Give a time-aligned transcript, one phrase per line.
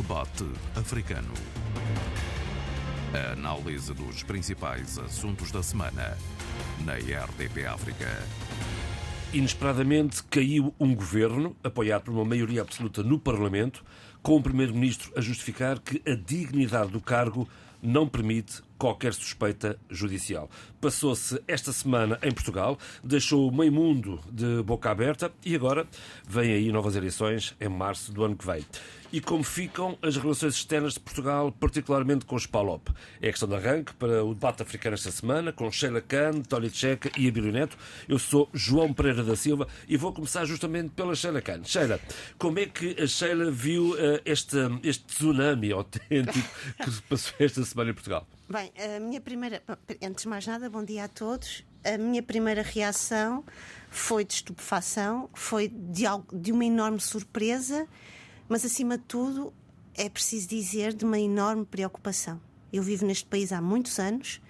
[0.00, 1.34] Debate Africano.
[3.12, 6.16] A análise dos principais assuntos da semana
[6.86, 8.06] na RDP África.
[9.30, 13.84] Inesperadamente caiu um governo, apoiado por uma maioria absoluta no Parlamento,
[14.22, 17.46] com o Primeiro-Ministro a justificar que a dignidade do cargo
[17.82, 20.48] não permite qualquer suspeita judicial.
[20.80, 25.86] Passou-se esta semana em Portugal, deixou o meio mundo de boca aberta e agora
[26.26, 28.64] vêm aí novas eleições em março do ano que vem.
[29.12, 32.88] E como ficam as relações externas de Portugal, particularmente com os PALOP?
[33.20, 36.70] É a questão de arranque para o debate africano esta semana, com Sheila Khan, Tony
[36.70, 37.76] Checa e Abílio Neto.
[38.08, 41.64] Eu sou João Pereira da Silva e vou começar justamente pela Sheila Khan.
[41.64, 42.00] Sheila,
[42.38, 46.48] como é que a Sheila viu uh, este, este tsunami autêntico
[46.82, 48.26] que se passou esta semana em Portugal?
[48.50, 49.62] Bem, a minha primeira.
[50.02, 51.64] Antes de mais nada, bom dia a todos.
[51.84, 53.44] A minha primeira reação
[53.88, 57.86] foi de estupefação, foi de, algo, de uma enorme surpresa,
[58.48, 59.54] mas acima de tudo,
[59.94, 62.40] é preciso dizer, de uma enorme preocupação.
[62.72, 64.40] Eu vivo neste país há muitos anos,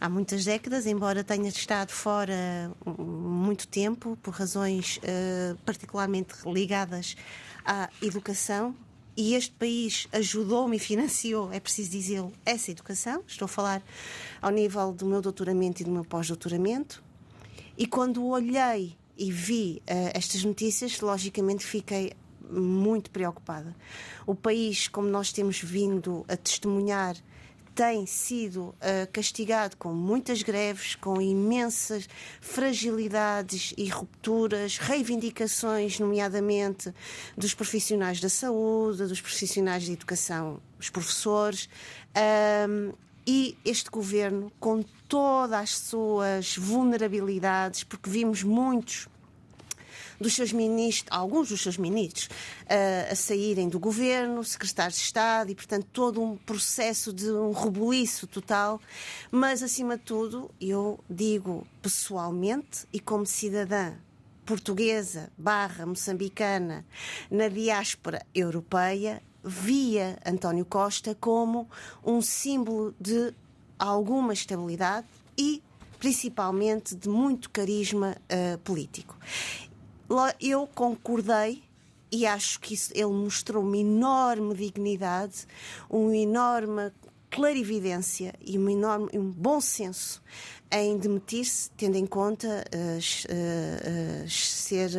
[0.00, 7.16] há muitas décadas, embora tenha estado fora muito tempo, por razões uh, particularmente ligadas
[7.66, 8.74] à educação,
[9.16, 13.22] e este país ajudou-me e financiou, é preciso dizê-lo, essa educação.
[13.26, 13.82] Estou a falar
[14.40, 17.02] ao nível do meu doutoramento e do meu pós-doutoramento.
[17.76, 22.12] E quando olhei e vi uh, estas notícias, logicamente fiquei
[22.50, 23.74] muito preocupada.
[24.26, 27.16] O país, como nós temos vindo a testemunhar,
[27.74, 28.74] tem sido uh,
[29.12, 32.08] castigado com muitas greves, com imensas
[32.40, 36.92] fragilidades e rupturas, reivindicações, nomeadamente
[37.36, 41.68] dos profissionais da saúde, dos profissionais de educação, os professores.
[42.68, 42.92] Um,
[43.26, 49.08] e este governo, com todas as suas vulnerabilidades, porque vimos muitos
[50.20, 55.50] dos seus ministros, alguns dos seus ministros, uh, a saírem do governo, secretários de Estado
[55.50, 58.80] e, portanto, todo um processo de um rebuliço total.
[59.30, 63.94] Mas, acima de tudo, eu digo pessoalmente e como cidadã
[64.44, 66.84] portuguesa barra moçambicana
[67.30, 71.68] na diáspora europeia, via António Costa como
[72.04, 73.34] um símbolo de
[73.78, 75.06] alguma estabilidade
[75.36, 75.62] e
[75.98, 79.16] principalmente de muito carisma uh, político
[80.40, 81.62] eu concordei
[82.10, 85.46] e acho que isso, ele mostrou uma enorme dignidade,
[85.88, 86.92] uma enorme
[87.30, 90.22] clarividência e um enorme um bom senso
[90.70, 94.90] em demitir-se, tendo em conta uh, uh, uh, ser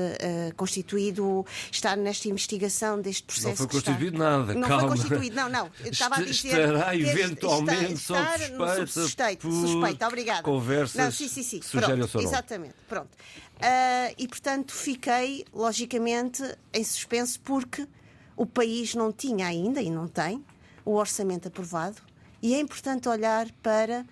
[0.56, 3.50] constituído, estar nesta investigação deste processo.
[3.50, 4.70] Não foi constituído nada, não calma.
[4.70, 5.72] Não foi constituído, não, não.
[5.84, 6.48] estava a dizer.
[6.48, 8.88] Estará eventualmente sob suspeita.
[8.88, 10.44] Suspeito, suspeito, obrigada.
[10.44, 11.60] Conversas não, sim, sim, sim.
[11.60, 12.22] Pronto.
[12.22, 13.10] Exatamente, pronto.
[13.58, 16.44] Uh, e, portanto, fiquei, logicamente,
[16.74, 17.88] em suspenso porque
[18.36, 20.44] o país não tinha ainda, e não tem,
[20.84, 22.02] o orçamento aprovado.
[22.42, 24.06] E é importante olhar para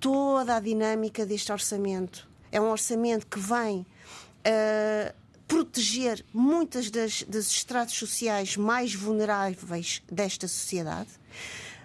[0.00, 2.28] toda a dinâmica deste orçamento.
[2.50, 5.14] É um orçamento que vem uh,
[5.46, 11.10] proteger muitas das, das estratos sociais mais vulneráveis desta sociedade,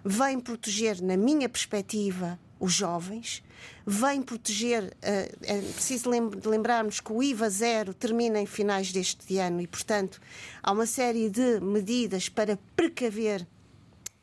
[0.03, 3.43] vem proteger, na minha perspectiva, os jovens,
[3.85, 4.95] vem proteger.
[5.01, 10.21] Eh, é preciso lembrarmos que o IVA zero termina em finais deste ano e, portanto,
[10.61, 13.45] há uma série de medidas para precaver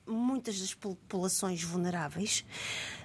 [0.09, 2.45] muitas das populações vulneráveis.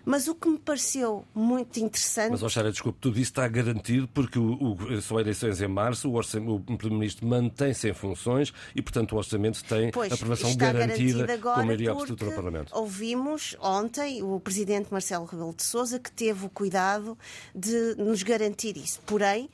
[0.05, 2.31] Mas o que me pareceu muito interessante.
[2.31, 6.19] Mas, Oxara, desculpe, tudo isso está garantido porque o, o, são eleições em março, o,
[6.19, 11.63] o Primeiro-Ministro mantém-se em funções e, portanto, o orçamento tem pois, aprovação garantida com a
[11.63, 12.75] maioria absoluta do Parlamento.
[12.75, 17.17] Ouvimos ontem o Presidente Marcelo Rebelo de Souza que teve o cuidado
[17.55, 18.99] de nos garantir isso.
[19.05, 19.49] Porém,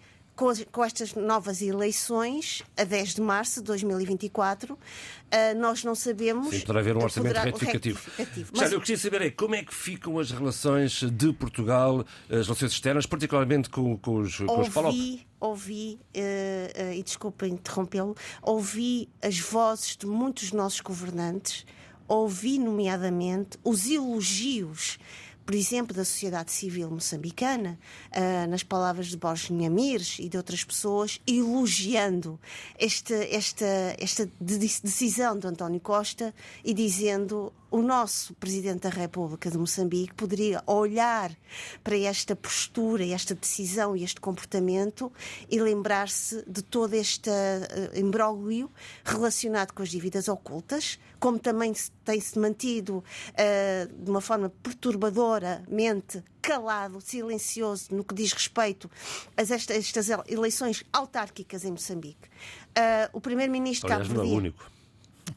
[0.72, 4.80] com, estas novas eleições, a 10 de março de 2024,
[5.32, 6.50] ah, nós não sabemos.
[6.50, 8.00] Sim, poderá haver um orçamento retificativo.
[8.00, 8.52] retificativo.
[8.56, 8.70] Mas...
[8.70, 12.72] Já, eu queria saber é, como é que ficam as relações de Portugal, as relações
[12.72, 19.10] externas, particularmente com, com os, com os Ouvi, ouvi uh, uh, e desculpa interrompê-lo, ouvi
[19.22, 21.66] as vozes de muitos dos nossos governantes,
[22.08, 24.98] ouvi, nomeadamente, os elogios
[25.50, 27.80] por exemplo, da sociedade civil moçambicana,
[28.16, 32.40] uh, nas palavras de Borges Nhamires e de outras pessoas, elogiando
[32.78, 33.66] esta, esta,
[33.98, 40.64] esta decisão de António Costa e dizendo o nosso Presidente da República de Moçambique poderia
[40.66, 41.32] olhar
[41.84, 45.12] para esta postura, esta decisão e este comportamento
[45.50, 48.70] e lembrar-se de todo este uh, imbróglio
[49.04, 51.74] relacionado com as dívidas ocultas, como também
[52.04, 58.90] tem-se mantido uh, de uma forma perturbadoramente calado, silencioso no que diz respeito
[59.38, 62.28] a esta, estas eleições autárquicas em Moçambique.
[62.70, 64.56] Uh, o Primeiro-Ministro Cabo Verde...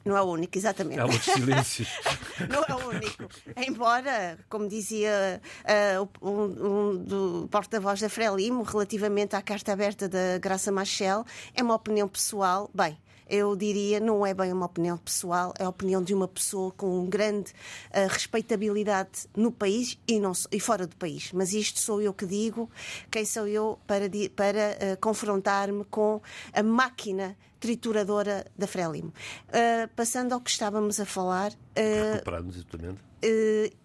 [0.04, 1.00] Não é o único é exatamente.
[1.00, 1.88] Há outros silêncios.
[2.50, 3.28] não é o único.
[3.56, 10.38] Embora, como dizia uh, um, um do porta-voz da Frelimo, relativamente à carta aberta da
[10.38, 12.68] Graça Machel, é uma opinião pessoal.
[12.74, 16.70] Bem, eu diria, não é bem uma opinião pessoal, é a opinião de uma pessoa
[16.72, 17.52] com grande
[17.90, 21.30] uh, respeitabilidade no país e, não, e fora do país.
[21.32, 22.68] Mas isto sou eu que digo,
[23.10, 24.04] quem sou eu para,
[24.34, 26.20] para uh, confrontar-me com
[26.52, 29.12] a máquina trituradora da Frelimo.
[29.48, 31.52] Uh, passando ao que estávamos a falar.
[31.52, 33.00] Uh, Recuperarmos, exatamente.
[33.24, 33.82] Uh,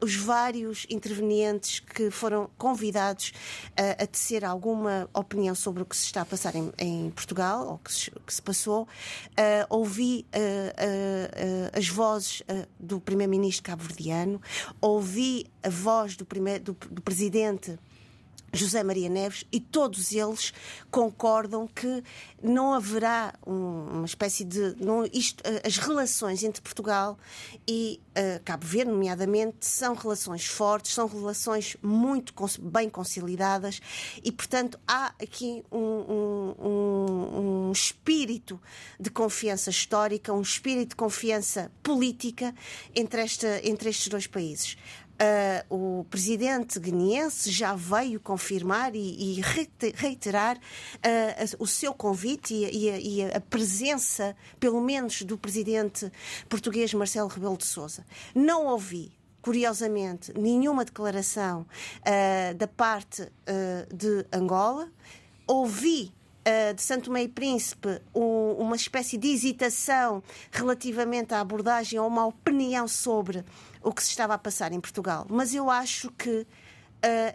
[0.00, 3.32] os vários intervenientes que foram convidados
[3.70, 7.66] uh, a tecer alguma opinião sobre o que se está a passar em, em Portugal,
[7.66, 8.86] ou que se, que se passou, uh,
[9.70, 12.42] ouvi uh, as vozes
[12.78, 14.40] do primeiro-ministro cabo-verdiano,
[14.82, 17.78] ouvi a voz do, primeiro, do, do presidente
[18.54, 20.52] José Maria Neves e todos eles
[20.90, 22.02] concordam que
[22.42, 24.76] não haverá um, uma espécie de.
[24.78, 27.18] Não, isto, eh, as relações entre Portugal
[27.66, 33.80] e uh, Cabo Verde, nomeadamente, são relações fortes, são relações muito bem consolidadas
[34.22, 38.60] e, portanto, há aqui um, um, um espírito
[39.00, 42.54] de confiança histórica, um espírito de confiança política
[42.94, 44.76] entre, esta, entre estes dois países.
[45.14, 49.40] Uh, o presidente guineense já veio confirmar e, e
[49.94, 56.10] reiterar uh, o seu convite e, e, e, a presença, pelo menos, do presidente
[56.48, 58.04] português Marcelo Rebelo de Sousa.
[58.34, 59.12] Não ouvi.
[59.40, 61.60] Curiosamente, nenhuma declaração
[62.00, 63.30] uh, da parte
[63.92, 64.90] de Angola.
[65.46, 66.10] Ouvi
[66.74, 72.86] de Santo Meio Príncipe um, uma espécie de hesitação relativamente à abordagem ou uma opinião
[72.86, 73.42] sobre
[73.84, 75.26] o que se estava a passar em Portugal.
[75.28, 76.46] Mas eu acho que uh,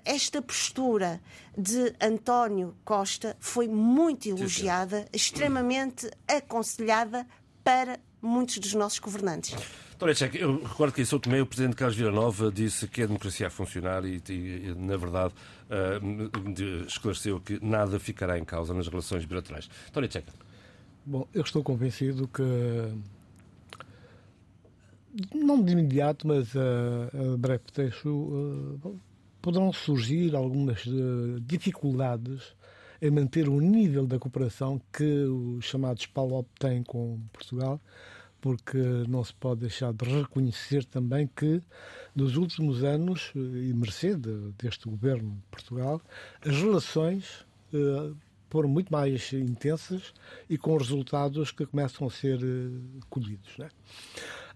[0.04, 1.22] esta postura
[1.57, 7.25] de António Costa foi muito elogiada, extremamente aconselhada
[7.63, 9.56] para muitos dos nossos governantes.
[9.92, 13.06] Doutora Checa, eu recordo que em São Tomé o Presidente Carlos Nova disse que a
[13.06, 15.34] democracia a funcionar e, e na verdade,
[15.69, 19.69] uh, esclareceu que nada ficará em causa nas relações bilaterais.
[19.86, 20.34] Doutora Checa.
[21.06, 22.44] Bom, eu estou convencido que
[25.33, 29.00] não de imediato, mas a, a breve trecho, uh,
[29.41, 32.56] poderão surgir algumas uh, dificuldades
[33.01, 37.79] em manter o nível da cooperação que os chamados PALOP têm com Portugal,
[38.41, 38.77] porque
[39.07, 41.62] não se pode deixar de reconhecer também que
[42.15, 44.15] nos últimos anos, e mercê
[44.57, 46.01] deste governo de Portugal,
[46.41, 47.45] as relações
[48.50, 50.13] foram muito mais intensas
[50.50, 52.39] e com resultados que começam a ser
[53.09, 53.57] colhidos.
[53.57, 53.69] Né?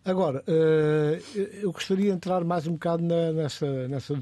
[0.06, 1.22] Agora, eh,
[1.62, 4.14] eu gostaria de entrar mais um bocado nessa, nessa,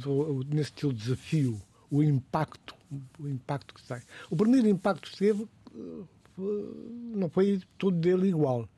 [0.47, 2.75] nesse teu desafio, o impacto,
[3.19, 3.99] o impacto que tem.
[4.29, 6.03] O primeiro impacto que teve eh,
[6.37, 8.69] não foi todo dele igual.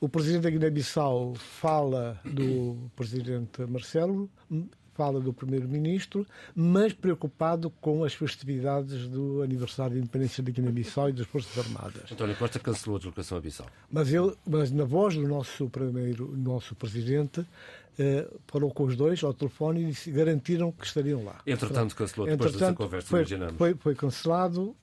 [0.00, 4.28] O presidente da Guiné-Bissau fala do presidente Marcelo,
[4.96, 11.12] fala do primeiro-ministro, mas preocupado com as festividades do aniversário da independência da Guiné-Bissau e
[11.12, 12.10] das Forças Armadas.
[12.10, 13.66] António Costa cancelou a deslocação a Bissau.
[13.90, 17.46] Mas, ele, mas na voz do nosso primeiro, nosso presidente,
[17.98, 21.40] eh, falou com os dois ao telefone e disse, garantiram que estariam lá.
[21.46, 23.56] Entretanto, cancelou depois Entretanto, dessa conversa, foi, imaginamos.
[23.56, 24.74] Foi, foi cancelado.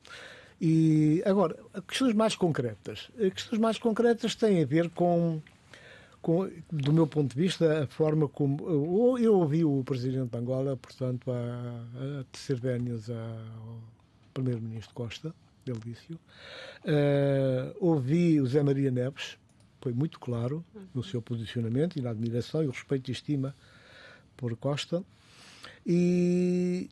[0.61, 1.57] E agora,
[1.87, 3.09] questões mais concretas.
[3.17, 5.41] Questões mais concretas têm a ver com
[6.23, 9.17] com, do meu ponto de vista, a forma como.
[9.19, 13.81] Eu ouvi o presidente de Angola, portanto, a, a tecer vénias ao
[14.33, 16.17] primeiro-ministro Costa, Delício.
[16.85, 19.37] Uh, ouvi o Zé Maria Neves,
[19.81, 20.63] foi muito claro
[20.93, 23.53] no seu posicionamento e na admiração e o respeito e estima
[24.37, 25.03] por Costa.
[25.85, 26.89] E,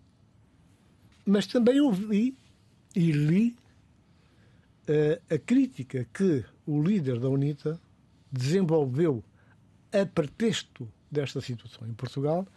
[1.26, 2.36] mas também ouvi
[2.94, 3.56] e li
[4.90, 7.80] uh, a crítica que o líder da UNITA
[8.32, 9.24] desenvolveu
[9.92, 12.48] a pretexto desta situação em Portugal,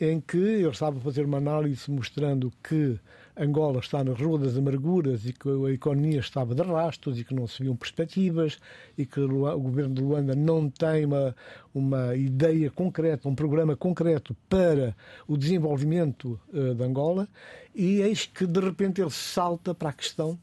[0.00, 2.98] em que ele estava a fazer uma análise mostrando que
[3.36, 7.34] Angola está na rua das amarguras e que a economia estava de rastros e que
[7.34, 8.58] não se viam perspectivas
[8.96, 11.34] e que o governo de Luanda não tem uma,
[11.72, 14.96] uma ideia concreta, um programa concreto para
[15.26, 17.28] o desenvolvimento uh, de Angola.
[17.74, 20.38] E eis que de repente ele salta para a questão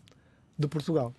[0.58, 1.14] de Portugal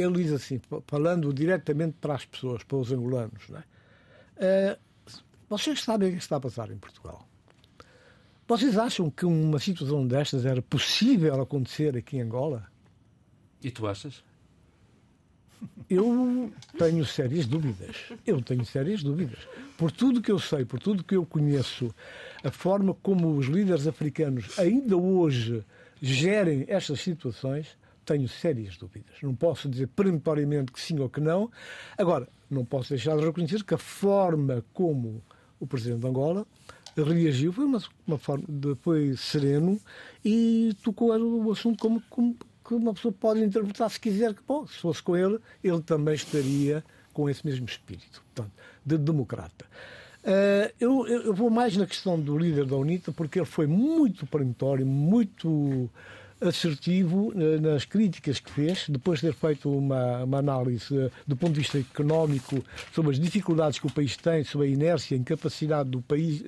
[0.00, 3.44] ele diz assim, falando diretamente para as pessoas, para os angolanos,
[4.38, 4.76] é?
[4.76, 4.88] uh,
[5.48, 7.26] vocês sabem o que está a passar em Portugal.
[8.46, 12.66] Vocês acham que uma situação destas era possível acontecer aqui em Angola?
[13.62, 14.22] E tu achas?
[15.88, 17.96] Eu tenho sérias dúvidas.
[18.26, 19.38] Eu tenho sérias dúvidas.
[19.76, 21.94] Por tudo que eu sei, por tudo que eu conheço,
[22.44, 25.64] a forma como os líderes africanos ainda hoje
[26.00, 27.76] gerem estas situações,
[28.08, 29.16] tenho sérias dúvidas.
[29.22, 31.50] Não posso dizer peremptoriamente que sim ou que não.
[31.96, 35.22] Agora, não posso deixar de reconhecer que a forma como
[35.60, 36.46] o presidente de Angola
[36.96, 38.44] reagiu foi uma, uma forma
[38.80, 39.78] foi sereno
[40.24, 42.34] e tocou o assunto como, como
[42.66, 46.14] que uma pessoa pode interpretar se quiser que, bom, se fosse com ele, ele também
[46.14, 48.52] estaria com esse mesmo espírito, portanto,
[48.84, 49.66] de democrata.
[50.24, 54.26] Uh, eu, eu, vou mais na questão do líder da UNITA, porque ele foi muito
[54.26, 55.88] peremptório, muito
[56.40, 61.36] assertivo uh, nas críticas que fez, depois de ter feito uma, uma análise uh, do
[61.36, 65.20] ponto de vista económico sobre as dificuldades que o país tem, sobre a inércia, a
[65.20, 66.42] incapacidade do país,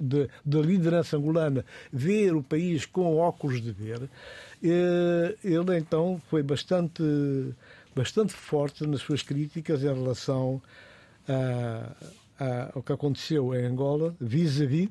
[0.45, 4.09] da liderança angolana, ver o país com óculos de ver.
[4.63, 7.03] ele então foi bastante,
[7.95, 10.61] bastante forte nas suas críticas em relação
[11.29, 11.93] a
[12.75, 14.91] ao que aconteceu em Angola, vis-à-vis, -vis,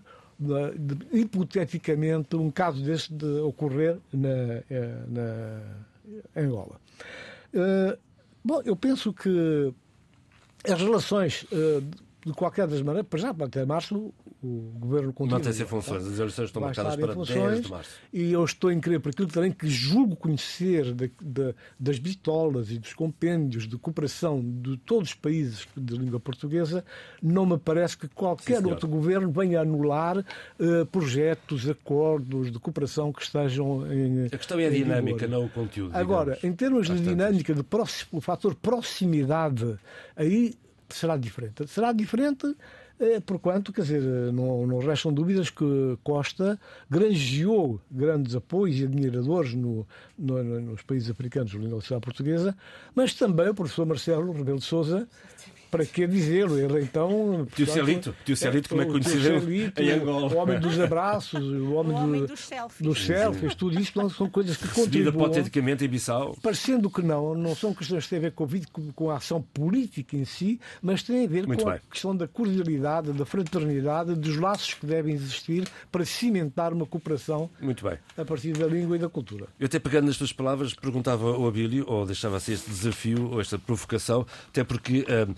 [1.11, 4.29] hipoteticamente, um caso deste de ocorrer na,
[4.69, 5.61] eh, na
[6.35, 6.79] Angola.
[7.53, 7.97] Uh,
[8.43, 9.73] bom, eu penso que
[10.67, 11.83] as relações, uh,
[12.25, 15.39] de qualquer das maneiras, para já, até março, o governo continua.
[15.39, 17.91] Mantém-se em funções, as eleições estão marcadas para funções, 10 de março.
[18.11, 22.71] E eu estou em crer, por aquilo também que julgo conhecer de, de, das bitolas
[22.71, 26.83] e dos compêndios de cooperação de todos os países de língua portuguesa,
[27.21, 33.13] não me parece que qualquer Sim, outro governo venha anular uh, projetos, acordos de cooperação
[33.13, 34.25] que estejam em.
[34.25, 35.95] A questão é a dinâmica, não o conteúdo.
[35.95, 37.63] Agora, digamos, em termos de dinâmica, de
[38.11, 39.77] o fator proximidade,
[40.15, 40.53] aí
[40.95, 41.67] será diferente.
[41.67, 42.55] Será diferente
[42.99, 44.01] é, porquanto, quer dizer,
[44.33, 51.09] não, não restam dúvidas que Costa granjeou grandes apoios e admiradores no, no, nos países
[51.09, 52.53] africanos de língua portuguesa,
[52.93, 55.07] mas também o professor Marcelo Rebelo de Sousa
[55.69, 56.49] para que dizer?
[56.49, 57.47] Ele então.
[57.55, 60.33] Tio Celito, tio Celito, como é conhecido Celito, em Angola.
[60.33, 62.87] O homem dos abraços, o homem, o homem do, dos selfies.
[62.87, 65.13] Dos selfies, tudo isso são coisas que contribuem.
[65.13, 66.35] hipoteticamente em Bissau.
[66.41, 68.33] Parecendo que não, não são questões que têm a ver
[68.71, 71.79] com, com, a ação política em si, mas têm a ver Muito com bem.
[71.79, 77.49] a questão da cordialidade, da fraternidade, dos laços que devem existir para cimentar uma cooperação
[77.61, 77.97] Muito bem.
[78.17, 79.47] a partir da língua e da cultura.
[79.59, 83.57] Eu até pegando nas tuas palavras, perguntava ao Abílio, ou deixava-se este desafio, ou esta
[83.57, 84.99] provocação, até porque.
[85.01, 85.35] Uh,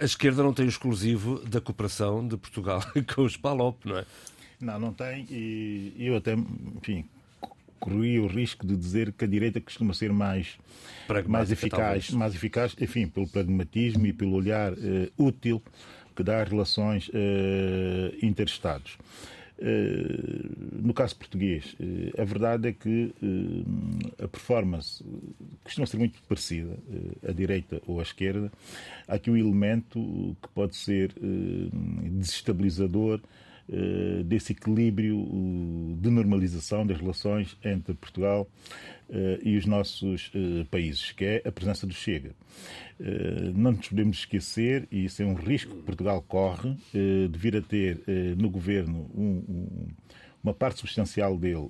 [0.00, 2.80] a esquerda não tem o exclusivo da cooperação de Portugal
[3.14, 4.04] com os PALOP, não é?
[4.60, 5.26] Não, não tem.
[5.28, 7.04] E eu até, enfim,
[7.80, 10.56] corri o risco de dizer que a direita costuma ser mais,
[11.26, 12.10] mais eficaz, talvez.
[12.10, 15.60] mais eficaz, enfim, pelo pragmatismo e pelo olhar uh, útil
[16.14, 17.12] que dá às relações uh,
[18.22, 18.96] interestados.
[19.64, 25.04] Eh, no caso português, eh, a verdade é que eh, a performance
[25.62, 26.76] costuma ser muito parecida,
[27.26, 28.50] à direita ou à esquerda.
[29.06, 31.14] Há aqui um elemento que pode ser
[32.02, 33.20] desestabilizador
[34.24, 35.16] desse equilíbrio
[36.00, 38.48] de normalização das relações entre Portugal
[39.42, 40.30] e os nossos
[40.70, 42.32] países, que é a presença do Chega.
[43.04, 47.36] Eh, não nos podemos esquecer, e isso é um risco que Portugal corre, eh, de
[47.36, 49.88] vir a ter eh, no governo um,
[50.42, 51.68] uma parte substancial dele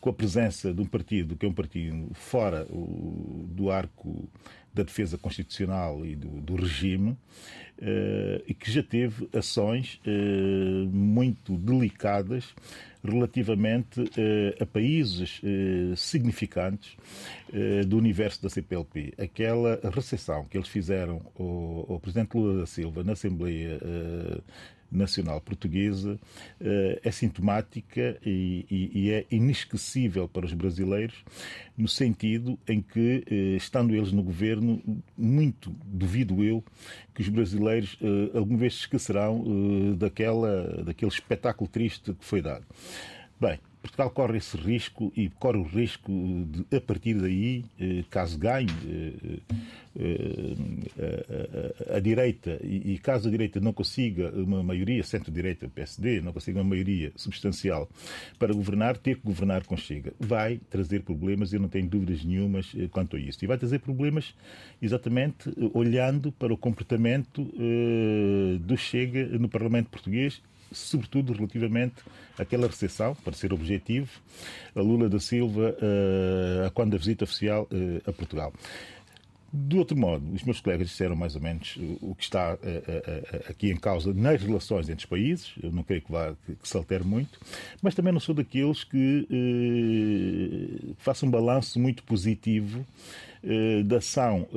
[0.00, 2.66] com a presença de um partido que é um partido fora
[3.48, 4.28] do arco
[4.72, 7.16] da defesa constitucional e do regime
[8.46, 10.00] e que já teve ações
[10.90, 12.54] muito delicadas
[13.02, 15.40] relativamente uh, a países
[15.96, 16.96] significantes
[17.86, 19.12] do universo da CPLP.
[19.18, 23.78] Aquela recepção que eles fizeram ao, ao Presidente Lula da Silva na Assembleia
[24.94, 26.18] Nacional Portuguesa
[27.02, 31.24] é sintomática e, e, e, é inesquecível para os brasileiros,
[31.76, 33.24] no sentido em que,
[33.56, 34.82] estando eles no governo,
[35.16, 36.64] muito duvido eu
[37.14, 39.44] que os brasileiros uh, alguma vez se esquecerão
[39.96, 42.64] daquela, daquele espetáculo triste que foi dado.
[43.40, 48.38] Bem, Portugal corre esse risco e corre o risco de, a partir daí, eh, caso
[48.38, 48.70] ganhe
[50.96, 56.32] a, a, a, direita e, caso a direita não consiga uma maioria, centro-direita, PSD, não
[56.32, 57.86] consiga uma maioria substancial
[58.38, 60.14] para governar, ter que governar com Chega.
[60.18, 63.44] Vai trazer problemas, eu não tenho dúvidas nenhumas quanto a isso.
[63.44, 64.34] E vai trazer problemas
[64.80, 67.46] exatamente olhando para o comportamento
[68.60, 70.40] do Chega no Parlamento Português
[70.72, 71.96] sobretudo relativamente
[72.38, 74.10] àquela recepção, para ser objetivo,
[74.74, 78.52] a Lula da Silva uh, quando a visita oficial uh, a Portugal.
[79.56, 82.58] Do outro modo, os meus colegas disseram mais ou menos o que está uh,
[83.48, 85.52] aqui em causa nas relações entre os países.
[85.62, 87.38] Eu não creio que, vá, que, que se altere muito,
[87.80, 89.28] mas também não sou daqueles que
[90.98, 92.84] façam um balanço muito positivo
[93.84, 94.48] da ação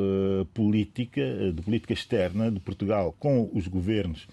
[0.54, 1.22] política,
[1.54, 4.26] de política externa de Portugal com os governos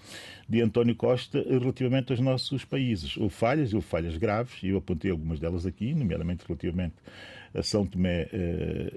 [0.47, 3.17] de António Costa relativamente aos nossos países.
[3.17, 6.95] Houve falhas, houve falhas graves, e eu apontei algumas delas aqui, nomeadamente relativamente
[7.53, 8.27] a São Tomé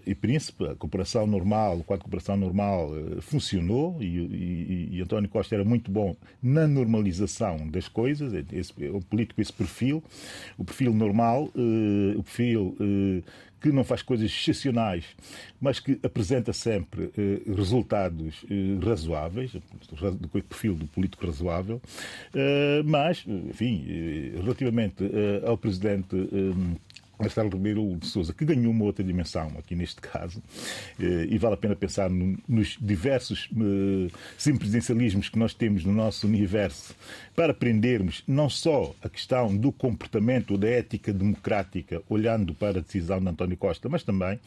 [0.05, 2.91] e Príncipe, a cooperação normal, o quadro de cooperação normal
[3.21, 9.01] funcionou e, e, e, António Costa era muito bom na normalização das coisas, esse, um
[9.01, 10.03] político esse perfil,
[10.57, 11.51] o perfil normal,
[12.17, 12.77] o perfil
[13.61, 15.05] que não faz coisas excepcionais,
[15.61, 21.81] mas que apresenta sempre eh, resultados eh, razoáveis, do perfil do político razoável,
[22.35, 26.77] eh, mas, enfim, eh, relativamente eh, ao presidente eh,
[27.19, 30.43] Marcelo Ribeiro de Souza, que ganhou uma outra dimensão aqui neste caso,
[31.01, 36.27] eh, e vale a pena pensar nos diversos eh, semipresidencialismos que nós temos no nosso
[36.27, 36.95] universo
[37.35, 43.21] para aprendermos não só a questão do comportamento, da ética democrática, olhando para a decisão
[43.21, 44.39] de António Costa, mas também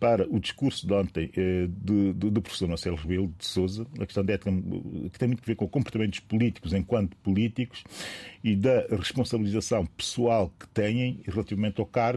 [0.00, 4.32] para o discurso de ontem eh, do, professor Marcelo Rebelo de Souza, a questão da
[4.32, 4.50] ética
[5.12, 7.82] que tem muito a ver com comportamentos políticos enquanto políticos
[8.42, 12.07] e da responsabilização pessoal que têm relativamente ao cargo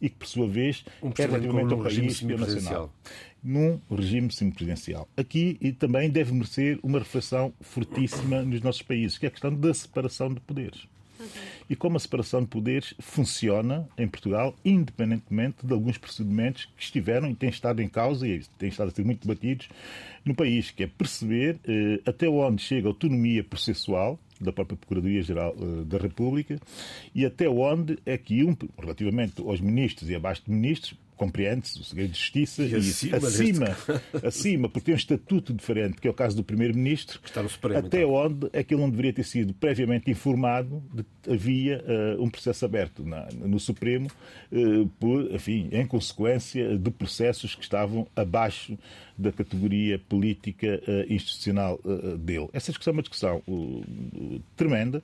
[0.00, 2.94] e que, por sua vez, um é relativamente ao país e ao nacional.
[3.42, 5.08] Num regime semipresidencial.
[5.16, 9.54] Aqui e também deve merecer uma reflexão fortíssima nos nossos países, que é a questão
[9.54, 10.86] da separação de poderes
[11.68, 17.30] e como a separação de poderes funciona em Portugal, independentemente de alguns procedimentos que estiveram
[17.30, 19.68] e têm estado em causa e têm estado a ser muito debatidos
[20.24, 25.54] no país, que é perceber eh, até onde chega a autonomia processual da própria Procuradoria-Geral
[25.54, 26.58] eh, da República
[27.14, 31.84] e até onde é que, um, relativamente aos ministros e abaixo de ministros, compreende-se o
[31.84, 33.76] segredo de justiça e, acima, acima,
[34.26, 37.20] acima, porque tem um estatuto diferente, que é o caso do Primeiro-Ministro,
[37.76, 38.14] até então.
[38.14, 41.84] onde é que ele não deveria ter sido previamente informado de que havia
[42.16, 44.08] uh, um processo aberto na, no Supremo,
[44.50, 48.78] uh, por, enfim, em consequência de processos que estavam abaixo
[49.18, 51.78] da categoria política uh, institucional
[52.18, 52.48] dele.
[52.54, 53.42] Essa discussão é uma discussão
[54.56, 55.02] tremenda,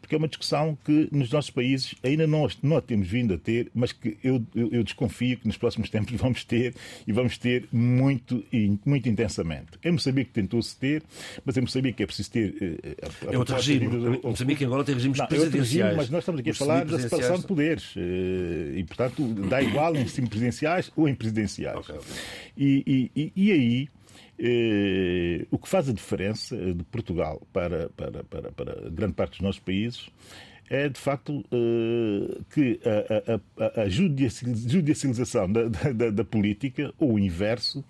[0.00, 3.38] porque é uma discussão que nos nossos países ainda não, não a temos vindo a
[3.38, 6.74] ter, mas que eu, eu, eu desconfio que nos próximos tempos vamos ter
[7.06, 8.44] e vamos ter muito,
[8.84, 9.78] muito intensamente.
[9.84, 11.02] Em Moçambique tentou-se ter,
[11.44, 12.78] mas em Moçambique é preciso ter.
[13.02, 13.88] A, a é outro regime.
[13.88, 14.26] De...
[14.26, 15.74] Moçambique agora tem regimes não, presidenciais.
[15.74, 19.62] É regime, mas nós estamos aqui a falar da separação de poderes e, portanto, dá
[19.62, 21.78] igual em semipresidenciais ou em presidenciais.
[21.78, 22.12] Okay, okay.
[22.56, 23.88] E, e, e aí
[24.38, 29.40] eh, o que faz a diferença de Portugal para, para, para, para grande parte dos
[29.40, 30.08] nossos países
[30.68, 37.18] é de facto eh, que a, a, a judicialização da, da, da, política, ou o
[37.18, 37.84] inverso,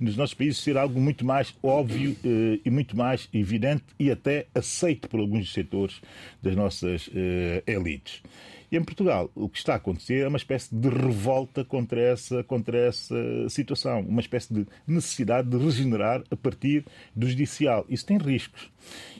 [0.00, 4.46] nos nossos países ser algo muito mais óbvio eh, e muito mais evidente e até
[4.54, 6.00] aceito por alguns setores
[6.42, 8.22] das nossas eh, elites.
[8.70, 12.42] E em Portugal, o que está a acontecer é uma espécie de revolta contra essa,
[12.42, 13.14] contra essa
[13.48, 17.86] situação, uma espécie de necessidade de regenerar a partir do judicial.
[17.88, 18.70] Isso tem riscos.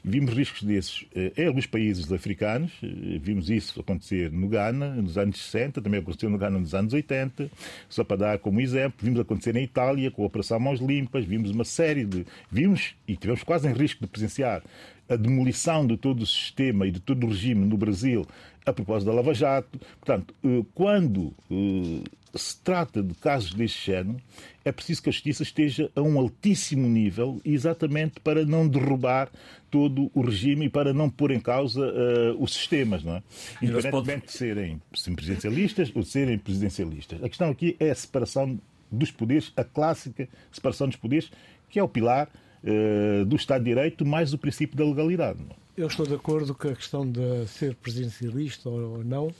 [0.04, 5.18] Vimos riscos desses eh, em alguns países africanos, eh, vimos isso acontecer no Ghana nos
[5.18, 7.50] anos 60, também aconteceu no Ghana nos anos 80,
[7.88, 11.50] só para dar como exemplo, vimos acontecer na Itália com a Operação Mãos Limpas, vimos
[11.50, 12.24] uma série de.
[12.50, 14.62] Vimos e tivemos quase em risco de presenciar
[15.08, 18.26] a demolição de todo o sistema e de todo o regime no Brasil
[18.66, 19.78] a propósito da Lava Jato.
[20.00, 22.02] Portanto, eh, quando eh,
[22.34, 24.20] se trata de casos deste género,
[24.64, 29.30] é preciso que a justiça esteja a um altíssimo nível, exatamente para não derrubar
[29.70, 33.22] todo o regime e para não pôr em causa uh, os sistemas, não é?
[33.62, 37.22] Independentemente de serem presidencialistas ou de serem presidencialistas.
[37.22, 38.58] A questão aqui é a separação
[38.90, 41.30] dos poderes, a clássica separação dos poderes,
[41.68, 42.28] que é o pilar
[42.62, 45.38] uh, do Estado de Direito mais o princípio da legalidade.
[45.40, 45.65] Não é?
[45.76, 49.30] Eu estou de acordo que a questão de ser presidencialista ou não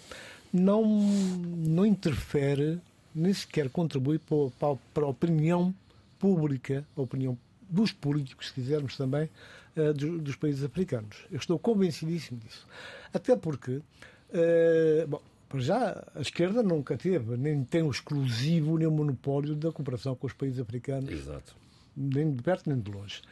[0.52, 2.78] não, não interfere,
[3.14, 5.74] nem sequer contribui para, para a opinião
[6.18, 9.30] pública, a opinião dos políticos, se quisermos também,
[9.76, 11.16] uh, dos, dos, países africanos.
[11.30, 12.66] Eu estou convencidíssimo disso.
[13.14, 18.86] Até porque, uh, bom, para já, a esquerda nunca teve, nem tem o exclusivo, nem
[18.86, 21.10] o monopólio da cooperação com os países africanos.
[21.10, 21.56] Exato.
[21.96, 23.22] Nem de perto, nem de longe.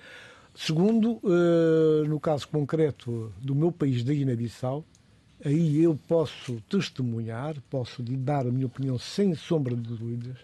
[0.54, 4.84] Segundo, uh, no caso concreto do meu país, da Guiné-Bissau,
[5.44, 10.36] aí eu posso testemunhar, posso dar a minha opinião sem sombra de dúvidas,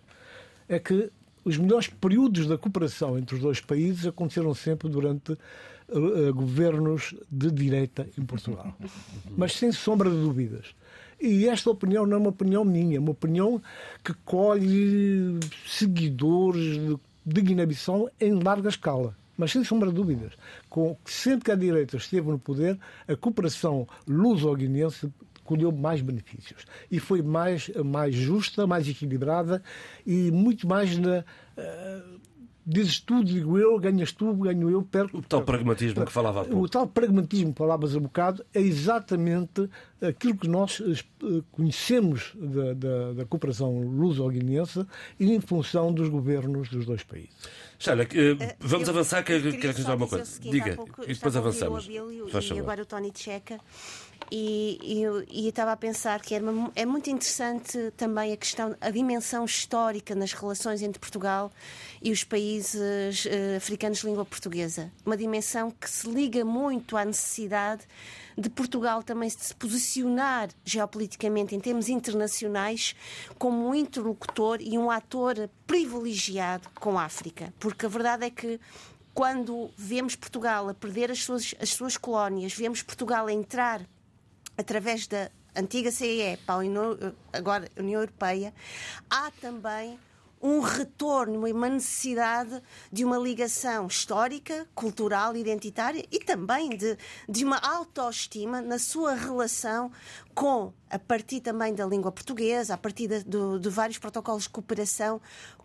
[0.69, 1.11] é que
[1.45, 7.51] os melhores períodos da cooperação entre os dois países aconteceram sempre durante uh, governos de
[7.51, 8.77] direita em Portugal.
[9.37, 10.75] Mas sem sombra de dúvidas.
[11.21, 13.63] E esta opinião não é uma opinião minha, é uma opinião
[14.03, 19.15] que colhe seguidores de, de Guiné-Bissau em larga escala.
[19.41, 20.35] Mas sem sombra de dúvidas,
[20.69, 25.11] com, sempre que a direita esteve no poder, a cooperação luso-guinense
[25.43, 26.67] colheu mais benefícios.
[26.91, 29.63] E foi mais, mais justa, mais equilibrada
[30.07, 31.25] e muito mais na,
[31.57, 32.21] uh,
[32.71, 35.19] dizes tu, digo eu, ganhas tu, ganho eu, perco.
[35.19, 36.63] O tal pragmatismo que falava há pouco.
[36.65, 39.69] O tal pragmatismo que falavas um bocado é exatamente
[40.01, 44.87] aquilo que nós eh, conhecemos da, da, da cooperação luso-guineense
[45.19, 47.31] e em função dos governos dos dois países.
[47.79, 50.25] Sheila, uh, vamos eu, avançar, quer acrescentar uma coisa.
[50.27, 51.89] Seguinte, Diga, pouco, e depois avançamos.
[51.89, 53.59] e agora o Tony Checa.
[53.59, 58.91] E, e, e estava a pensar que uma, é muito interessante também a questão, a
[58.91, 61.51] dimensão histórica nas relações entre Portugal
[62.01, 64.91] e os países uh, africanos de língua portuguesa.
[65.05, 67.83] Uma dimensão que se liga muito à necessidade
[68.39, 72.95] de Portugal também se posicionar geopoliticamente em termos internacionais
[73.39, 77.53] como um interlocutor e um ator privilegiado com a África.
[77.59, 78.61] Porque a verdade é que
[79.13, 83.83] quando vemos Portugal a perder as suas, as suas colónias, vemos Portugal a entrar
[84.61, 88.55] através da antiga CEE União, agora União Europeia,
[89.09, 89.99] há também
[90.43, 96.97] um retorno e uma necessidade de uma ligação histórica, cultural, identitária e também de,
[97.29, 99.93] de uma autoestima na sua relação
[100.35, 105.21] com, a partir também da língua portuguesa, a partir de, de vários protocolos de cooperação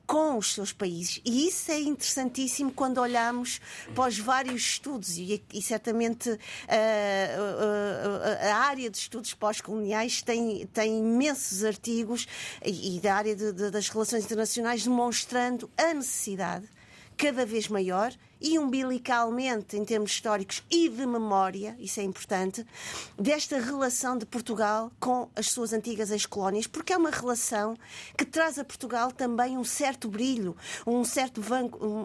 [0.06, 1.22] com os seus países.
[1.26, 3.60] E isso é interessantíssimo quando olhamos
[3.94, 6.40] para os vários estudos, e, e certamente uh, uh,
[8.52, 12.28] a área de estudos pós-coloniais tem, tem imensos artigos,
[12.64, 16.68] e, e da área de, de, das relações internacionais, demonstrando a necessidade
[17.18, 18.14] cada vez maior
[18.46, 22.64] e umbilicalmente, em termos históricos e de memória, isso é importante,
[23.18, 27.76] desta relação de Portugal com as suas antigas ex-colónias, porque é uma relação
[28.16, 30.56] que traz a Portugal também um certo brilho,
[30.86, 31.42] um certo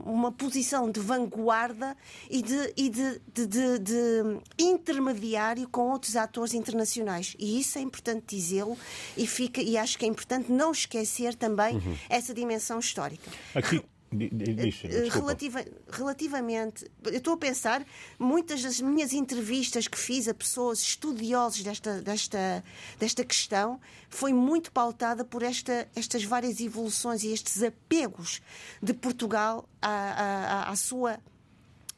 [0.07, 1.95] uma posição de vanguarda
[2.31, 7.37] e de, e de, de, de, de intermediário com outros atores internacionais.
[7.39, 8.79] E isso é importante dizê-lo
[9.15, 11.97] e, fica, e acho que é importante não esquecer também uhum.
[12.09, 13.31] essa dimensão histórica.
[13.55, 17.87] Aqui Deixa, eh, Relativa, relativamente, eu estou a pensar,
[18.19, 22.65] muitas das minhas entrevistas que fiz a pessoas estudiosos desta, desta,
[22.99, 28.43] desta questão foi muito pautada por esta, estas várias evoluções e estes apegos
[28.83, 31.21] de Portugal à, à, à sua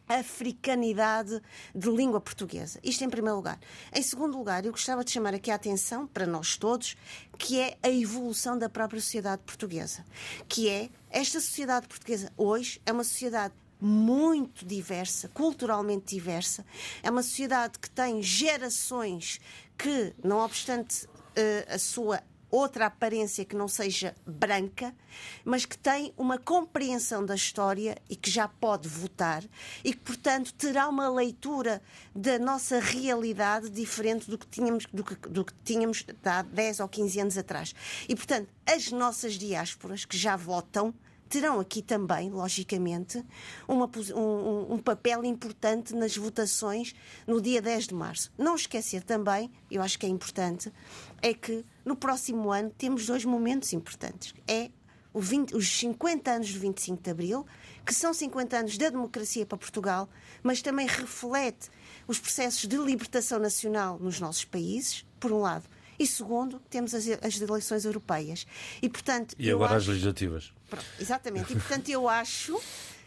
[0.09, 1.41] africanidade
[1.75, 2.79] de língua portuguesa.
[2.83, 3.59] Isto em primeiro lugar.
[3.95, 6.97] Em segundo lugar, eu gostava de chamar aqui a atenção para nós todos,
[7.39, 10.05] que é a evolução da própria sociedade portuguesa,
[10.49, 16.65] que é esta sociedade portuguesa hoje é uma sociedade muito diversa, culturalmente diversa.
[17.03, 19.41] É uma sociedade que tem gerações
[19.77, 24.95] que, não obstante uh, a sua outra aparência que não seja branca,
[25.43, 29.43] mas que tem uma compreensão da história e que já pode votar
[29.83, 31.83] e que, portanto, terá uma leitura
[32.15, 36.89] da nossa realidade diferente do que tínhamos, do que, do que tínhamos há 10 ou
[36.89, 37.75] 15 anos atrás.
[38.07, 40.95] E, portanto, as nossas diásporas que já votam
[41.33, 43.25] terão aqui também, logicamente,
[43.67, 46.95] uma, um, um, papel importante nas votações
[47.27, 48.31] no dia 10 de março.
[48.37, 50.71] Não esquecer também, eu acho que é importante,
[51.23, 54.35] é que no próximo ano temos dois momentos importantes.
[54.47, 54.71] É
[55.15, 57.47] 20, os 50 anos do 25 de Abril,
[57.85, 60.09] que são 50 anos da democracia para Portugal,
[60.43, 61.71] mas também reflete
[62.07, 65.69] os processos de libertação nacional nos nossos países, por um lado,
[65.99, 68.47] e segundo, temos as, as eleições europeias.
[68.81, 69.83] E, portanto, e agora acho...
[69.83, 70.53] as legislativas.
[70.69, 71.53] Pronto, exatamente.
[71.53, 72.61] E, portanto, eu acho,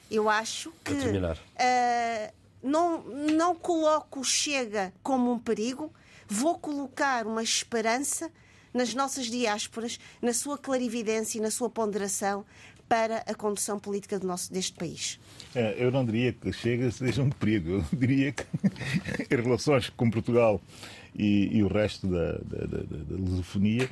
[0.10, 0.94] eu acho que.
[0.94, 2.34] Uh,
[2.64, 5.94] não, não coloco o Chega como um perigo,
[6.28, 8.32] vou colocar uma esperança
[8.76, 12.46] nas nossas diásporas, na sua clarividência e na sua ponderação
[12.88, 15.20] para a condução política do nosso, deste país.
[15.56, 18.44] É, eu não diria que Chega seja um perigo, eu diria que
[19.34, 20.62] em relações com Portugal
[21.18, 23.90] e, e o resto da, da, da, da lusofonia,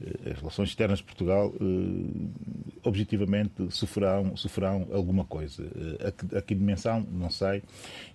[0.00, 5.62] eh, as relações externas de Portugal eh, objetivamente sofrerão, sofrerão alguma coisa.
[5.62, 7.62] Eh, a, a que dimensão, não sei,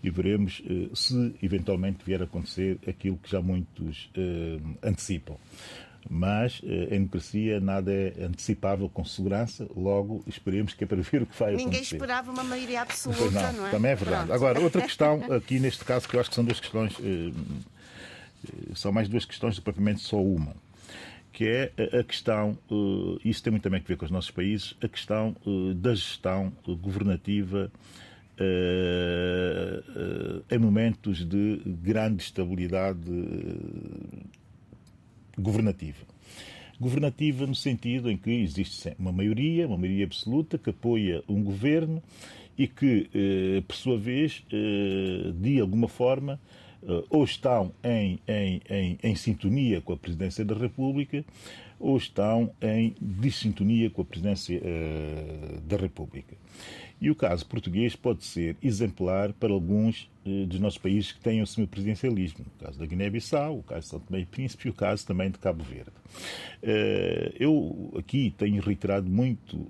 [0.03, 0.61] e veremos
[0.93, 4.09] se eventualmente vier a acontecer aquilo que já muitos
[4.83, 5.37] antecipam
[6.09, 11.25] mas em democracia nada é antecipável com segurança, logo esperemos que é para ver o
[11.25, 11.65] que vai Ninguém acontecer.
[11.65, 13.71] Ninguém esperava uma maioria absoluta, não, não, é?
[13.71, 14.25] Também é verdade.
[14.27, 14.35] Pronto.
[14.35, 16.95] Agora, outra questão aqui neste caso, que eu acho que são duas questões
[18.75, 20.55] são mais duas questões, propriamente só uma,
[21.31, 24.75] que é a questão, eh, isso tem muito também a ver com os nossos países,
[24.81, 27.71] a questão eh, da gestão governativa
[28.37, 29.83] eh,
[30.51, 32.99] em momentos de grande estabilidade
[35.39, 36.05] governativa.
[36.79, 42.01] Governativa no sentido em que existe uma maioria, uma maioria absoluta, que apoia um governo
[42.57, 43.09] e que,
[43.67, 44.43] por sua vez,
[45.35, 46.39] de alguma forma,
[46.83, 51.23] uh, ou estão em, em, em, em sintonia com a Presidência da República
[51.79, 56.35] ou estão em dissintonia com a presidência uh, da República.
[57.01, 61.41] E o caso português pode ser exemplar para alguns eh, dos nossos países que têm
[61.41, 62.45] o semipresidencialismo.
[62.59, 65.31] O caso da Guiné-Bissau, o caso de São Tomé e Príncipe e o caso também
[65.31, 65.91] de Cabo Verde.
[66.61, 69.65] Eh, eu aqui tenho reiterado muito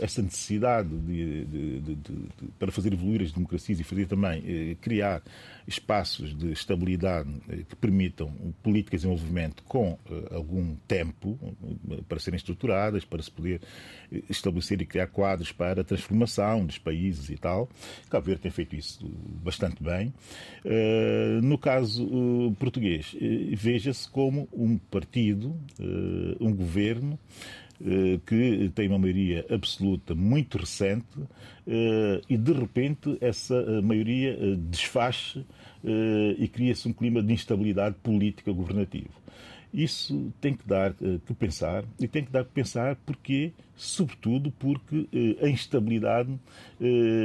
[0.00, 2.18] essa necessidade de, de, de,
[2.58, 5.20] para fazer evoluir as democracias e fazer também eh, criar
[5.66, 7.28] espaços de estabilidade
[7.68, 9.98] que permitam políticas de desenvolvimento com
[10.30, 11.38] algum tempo
[12.08, 13.60] para serem estruturadas, para se poder
[14.30, 17.68] estabelecer e criar quadros para a transformação dos países e tal.
[18.08, 19.04] Cabo Verde tem feito isso
[19.42, 20.14] bastante bem.
[20.64, 23.18] Uh, no caso uh, português, uh,
[23.56, 25.56] veja-se como um partido,
[26.40, 27.18] um governo,
[28.26, 31.06] que tem uma maioria absoluta muito recente
[32.28, 35.36] e de repente essa maioria desfaz
[36.36, 39.10] e cria-se um clima de instabilidade política governativa.
[39.72, 44.50] Isso tem que dar uh, que pensar e tem que dar que pensar porque, sobretudo,
[44.58, 46.40] porque uh, a instabilidade uh,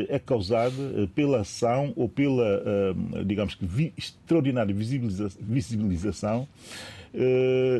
[0.09, 2.43] é causada pela ação ou pela,
[3.25, 6.47] digamos que, vi extraordinária visibiliza visibilização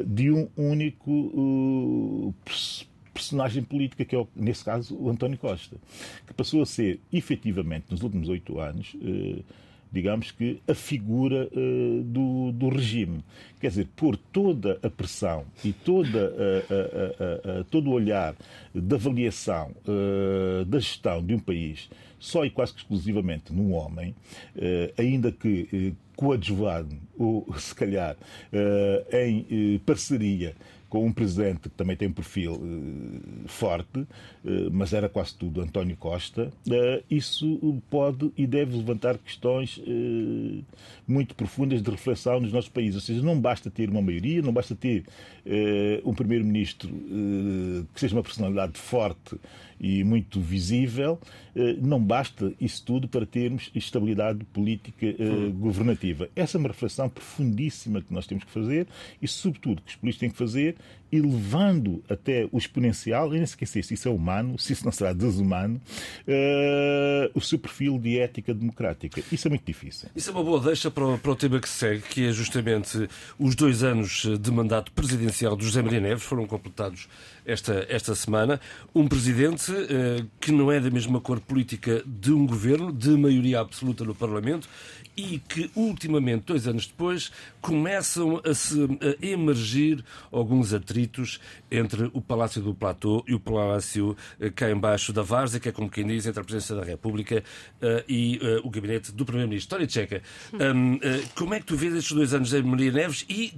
[0.06, 2.34] de um único
[3.13, 5.78] personagem política, que é, nesse caso, o António Costa,
[6.26, 8.95] que passou a ser, efetivamente, nos últimos oito anos,
[9.93, 13.23] digamos que, a figura uh, do, do regime.
[13.62, 18.36] Quer dizer, por toda a pressão e toda a, a, todo o olhar
[18.73, 24.15] de avaliação uh, da gestão de um país só e quase que exclusivamente num homem,
[24.56, 28.15] uh, ainda que coadjuvado ou, se calhar,
[29.12, 30.56] em parceria
[30.93, 34.08] com um presidente que também tem um perfil uh, forte, uh,
[34.71, 39.82] mas era quase tudo António Costa, uh, isso pode e deve levantar questões
[41.08, 42.95] muito profundas de reflexão nos nossos países.
[42.95, 45.06] Ou seja, não basta ter uma maioria, não basta ter
[46.06, 46.89] um primeiro-ministro
[47.93, 49.36] que seja uma personalidade forte
[49.84, 51.19] e muito visível,
[51.82, 55.06] não basta isso tudo para termos estabilidade política
[55.60, 56.30] governativa.
[56.36, 58.88] Essa é uma reflexão profundíssima que nós temos que fazer
[59.22, 60.76] e, sobretudo, que os políticos têm que fazer
[61.13, 65.13] elevando até o exponencial, e nem esquecer se isso é humano, se isso não será
[65.13, 65.80] desumano,
[66.28, 69.21] uh, o seu perfil de ética democrática.
[69.32, 70.10] Isso é muito difícil.
[70.15, 73.08] Isso é uma boa deixa para o, para o tema que segue, que é justamente
[73.38, 77.08] os dois anos de mandato presidencial do José Maria Neves, foram completados
[77.45, 78.60] esta, esta semana.
[78.95, 83.60] Um presidente uh, que não é da mesma cor política de um governo, de maioria
[83.60, 84.67] absoluta no Parlamento,
[85.15, 91.39] e que ultimamente, dois anos depois, começam a, se, a emergir alguns atritos
[91.71, 95.71] entre o Palácio do Platô e o Palácio eh, cá embaixo da Várzea, que é
[95.71, 97.43] como quem diz, entre a Presidência da República
[97.82, 99.63] uh, e uh, o gabinete do Primeiro-Ministro.
[99.63, 100.21] História tcheca.
[100.54, 100.99] Um, uh,
[101.36, 103.54] como é que tu vês estes dois anos de Maria Neves e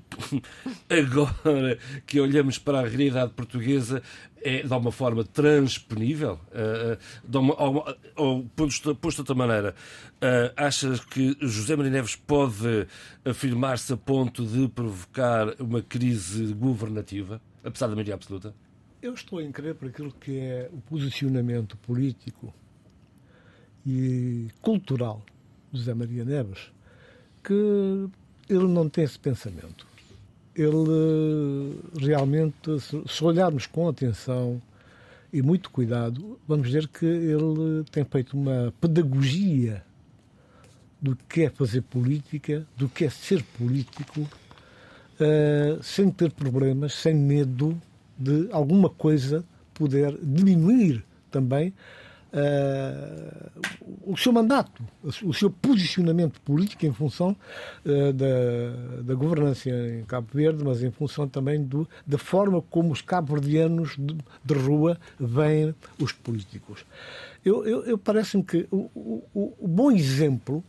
[0.89, 4.01] agora que olhamos para a realidade portuguesa,
[4.45, 6.39] é de alguma forma transponível?
[6.51, 7.55] Uh, de uma,
[8.15, 9.73] ou, posto, de outra maneira,
[10.17, 12.87] uh, achas que José Maria Neves pode
[13.25, 18.53] afirmar-se a ponto de provocar uma crise governativa, apesar da maioria absoluta?
[19.01, 22.53] Eu estou em crer por aquilo que é o posicionamento político
[23.85, 25.23] e cultural
[25.71, 26.71] de José Maria Neves,
[27.43, 28.09] que
[28.47, 29.94] ele não tem esse pensamento
[30.55, 34.61] ele realmente, se olharmos com atenção
[35.31, 39.83] e muito cuidado, vamos ver que ele tem feito uma pedagogia
[41.01, 47.13] do que é fazer política, do que é ser político, uh, sem ter problemas, sem
[47.13, 47.79] medo
[48.17, 51.73] de alguma coisa poder diminuir também
[52.35, 53.51] uh,
[54.05, 54.83] o seu mandato,
[55.23, 57.35] o seu posicionamento político em função
[57.85, 62.91] uh, da, da governança em Cabo Verde, mas em função também do, da forma como
[62.91, 66.85] os cabo-verdianos de, de, rua veem os políticos.
[67.43, 68.89] Eu, eu, eu parece-me que o,
[69.33, 70.63] o, o bom exemplo,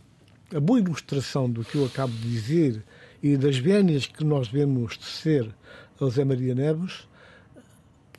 [0.55, 2.85] a boa ilustração do que eu acabo de dizer
[3.23, 5.49] e das vénias que nós vemos tecer
[6.01, 7.07] a José Maria Neves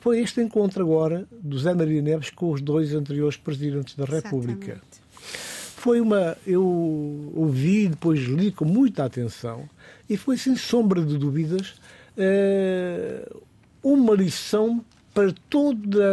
[0.00, 4.72] foi este encontro agora do Zé Maria Neves com os dois anteriores presidentes da República.
[4.72, 4.98] Exatamente.
[5.76, 6.36] Foi uma.
[6.46, 6.64] Eu
[7.34, 9.68] ouvi, depois li com muita atenção,
[10.08, 11.74] e foi sem sombra de dúvidas
[12.16, 13.28] eh,
[13.82, 14.84] uma lição
[15.14, 16.04] para toda,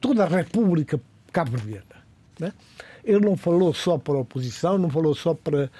[0.00, 1.00] toda a República
[1.32, 1.84] Cabo-Verdiana.
[2.38, 2.52] Né?
[3.04, 5.70] Ele não falou só para a oposição, não falou só para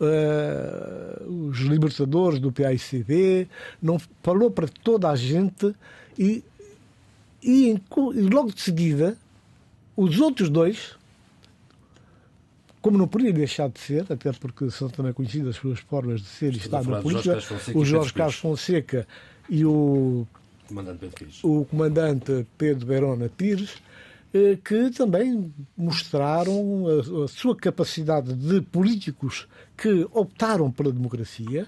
[0.00, 3.48] uh, os libertadores do PAICB,
[3.80, 5.74] não falou para toda a gente
[6.18, 6.42] e,
[7.42, 9.16] e, e logo de seguida
[9.96, 10.98] os outros dois
[12.80, 16.28] como não podia deixar de ser, até porque são também conhecidas as suas formas de
[16.28, 17.38] ser e estar na política,
[17.74, 19.06] o Jorge Carlos Fonseca
[19.48, 20.26] e o
[20.66, 23.74] comandante Pedro Pires, o comandante Pedro Verona Pires,
[24.64, 31.66] que também mostraram a, a sua capacidade de políticos que optaram pela democracia.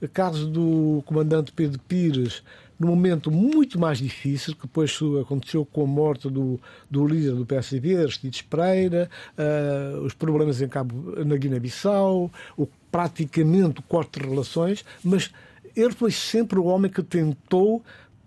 [0.00, 2.42] O caso do comandante Pedro Pires,
[2.78, 7.46] num momento muito mais difícil, que depois aconteceu com a morte do, do líder do
[7.46, 14.28] PSDB, Aristides Pereira, uh, os problemas em Cabo, na Guiné-Bissau, o, praticamente o corte de
[14.28, 15.30] relações, mas
[15.76, 17.82] ele foi sempre o homem que tentou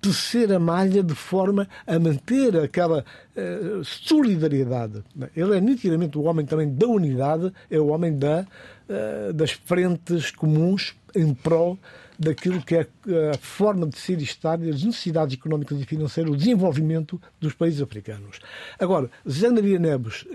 [0.06, 3.04] tecer a malha de forma a manter aquela
[3.36, 5.04] uh, solidariedade.
[5.36, 8.46] Ele é nitidamente o homem também da unidade, é o homem da,
[8.88, 11.78] uh, das frentes comuns em prol
[12.18, 12.88] daquilo que é
[13.34, 17.82] a forma de ser e estar as necessidades económicas e financeiras, o desenvolvimento dos países
[17.82, 18.40] africanos.
[18.80, 20.26] Agora, Zé Maria Neves,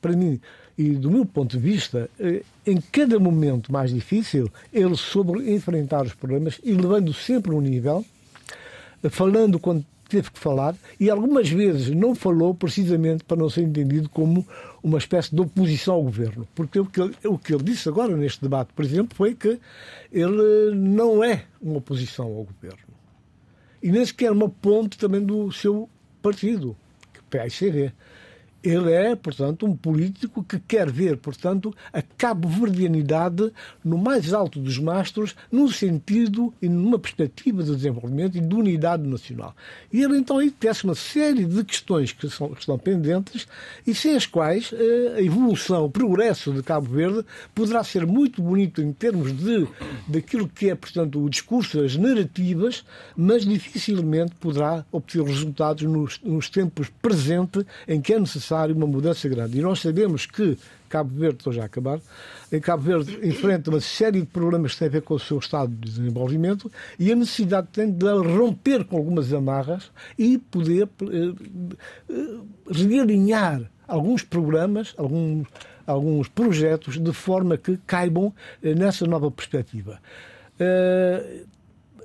[0.00, 0.40] para mim,
[0.76, 6.04] e do meu ponto de vista, eh, em cada momento mais difícil, ele soube enfrentar
[6.04, 8.04] os problemas e levando sempre um nível,
[9.08, 14.08] falando quando teve que falar e algumas vezes não falou precisamente para não ser entendido
[14.08, 14.46] como
[14.82, 16.46] uma espécie de oposição ao governo.
[16.54, 19.58] Porque o que, ele, o que ele disse agora neste debate, por exemplo, foi que
[20.12, 22.90] ele não é uma oposição ao governo.
[23.82, 25.88] E nem sequer uma ponte também do seu
[26.20, 26.76] partido,
[27.12, 27.92] que é o PAICV.
[28.62, 33.50] Ele é, portanto, um político que quer ver, portanto, a cabo-verdianidade
[33.82, 39.08] no mais alto dos mastros, num sentido e numa perspectiva de desenvolvimento e de unidade
[39.08, 39.56] nacional.
[39.90, 43.48] E ele, então, aí tece uma série de questões que, são, que estão pendentes
[43.86, 48.42] e sem as quais eh, a evolução, o progresso de Cabo Verde poderá ser muito
[48.42, 49.66] bonito em termos de
[50.06, 52.84] daquilo que é, portanto, o discurso, as narrativas,
[53.16, 58.86] mas dificilmente poderá obter resultados nos, nos tempos presentes em que é necessário necessário uma
[58.86, 59.58] mudança grande.
[59.58, 60.58] E nós sabemos que
[60.88, 62.00] Cabo Verde, estou já a acabar,
[62.50, 65.38] em Cabo Verde enfrenta uma série de problemas que têm a ver com o seu
[65.38, 71.32] estado de desenvolvimento e a necessidade tem de romper com algumas amarras e poder eh,
[72.08, 75.46] eh, realinhar alguns programas, alguns,
[75.86, 80.00] alguns projetos de forma que caibam eh, nessa nova perspectiva.
[80.60, 81.46] Uh,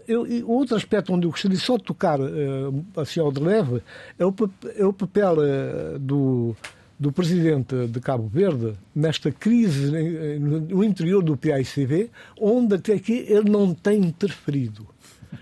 [0.08, 3.82] eu, outro aspecto onde eu gostaria só de tocar uh, assim ao de leve
[4.18, 4.34] é o,
[4.78, 6.56] é o papel uh, do,
[7.00, 9.92] do presidente de Cabo Verde nesta crise
[10.40, 14.88] no interior do PAICV, onde até aqui ele não tem interferido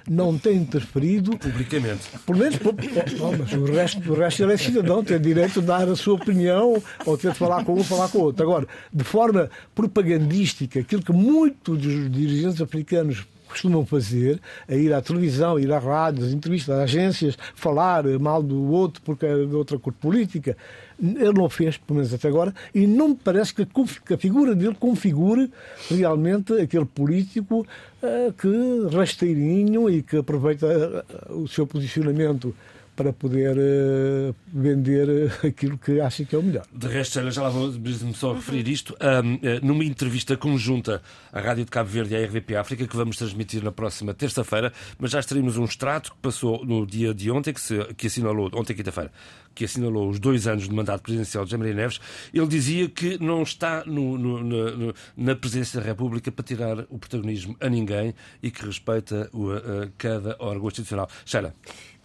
[0.10, 1.38] não tem interferido.
[1.38, 2.10] Publicamente.
[2.26, 5.88] Pelo menos, oh, mas o resto, o resto ele é cidadão, tem direito de dar
[5.88, 8.43] a sua opinião ou ter de falar com um, falar com o outro.
[8.43, 15.01] Agora, de forma propagandística, aquilo que muitos dos dirigentes africanos costumam fazer, a ir à
[15.01, 19.55] televisão, ir à rádio, às entrevistas, às agências, falar mal do outro porque é de
[19.55, 20.57] outra cor política.
[21.01, 23.65] Ele não fez, pelo menos até agora, e não me parece que
[24.13, 25.51] a figura dele configure
[25.89, 27.65] realmente aquele político
[28.01, 32.55] uh, que rasteirinho e que aproveita uh, o seu posicionamento
[32.95, 36.65] para poder uh, vender uh, aquilo que acha que é o melhor.
[36.71, 41.01] De resto, já lá vou-me só referir isto, um, eh, numa entrevista conjunta
[41.32, 44.71] à Rádio de Cabo Verde e à RDP África, que vamos transmitir na próxima terça-feira,
[44.99, 48.49] mas já estaremos um extrato que passou no dia de ontem, que, se, que assinalou,
[48.53, 49.12] ontem quinta-feira,
[49.56, 51.99] que assinalou os dois anos de mandato presidencial de José Maria Neves,
[52.34, 56.99] ele dizia que não está no, no, no, na presidência da República para tirar o
[56.99, 59.49] protagonismo a ninguém e que respeita o,
[59.97, 61.10] cada órgão institucional.
[61.25, 61.53] Sheila.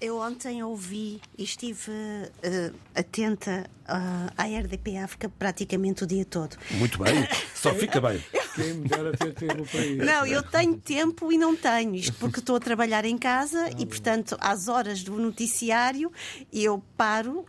[0.00, 6.56] Eu ontem ouvi e estive uh, atenta uh, à RDP África praticamente o dia todo.
[6.72, 8.22] Muito bem, só fica bem.
[8.54, 10.04] Quem me dera ter tempo para isso.
[10.04, 13.70] Não, eu tenho tempo e não tenho, isto porque estou a trabalhar em casa ah,
[13.78, 16.12] e, portanto, às horas do noticiário
[16.52, 17.44] eu paro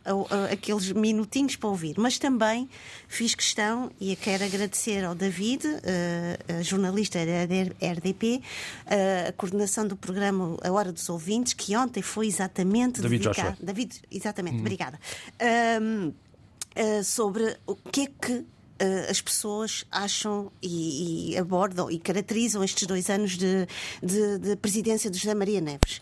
[0.52, 1.96] aqueles minutinhos para ouvir.
[1.98, 2.70] Mas também
[3.08, 8.42] fiz questão e quero agradecer ao David, uh, jornalista da RDP,
[8.86, 13.50] uh, a coordenação do programa A Hora dos Ouvintes, que ontem foi exatamente David dedicado.
[13.52, 13.66] Joshua.
[13.66, 14.62] David, exatamente, hum.
[14.62, 15.00] obrigada.
[15.82, 18.46] Um, uh, sobre o que é que uh,
[19.10, 23.68] as pessoas acham e, e, abordam e caracterizam estes dois anos de,
[24.02, 26.02] de, de, presidência de José Maria Neves.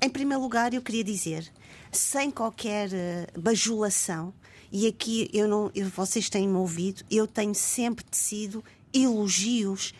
[0.00, 1.50] Em primeiro lugar, eu queria dizer,
[1.90, 4.32] sem qualquer uh, bajulação,
[4.70, 9.94] e aqui eu não, eu, vocês têm-me ouvido, eu tenho sempre tecido elogios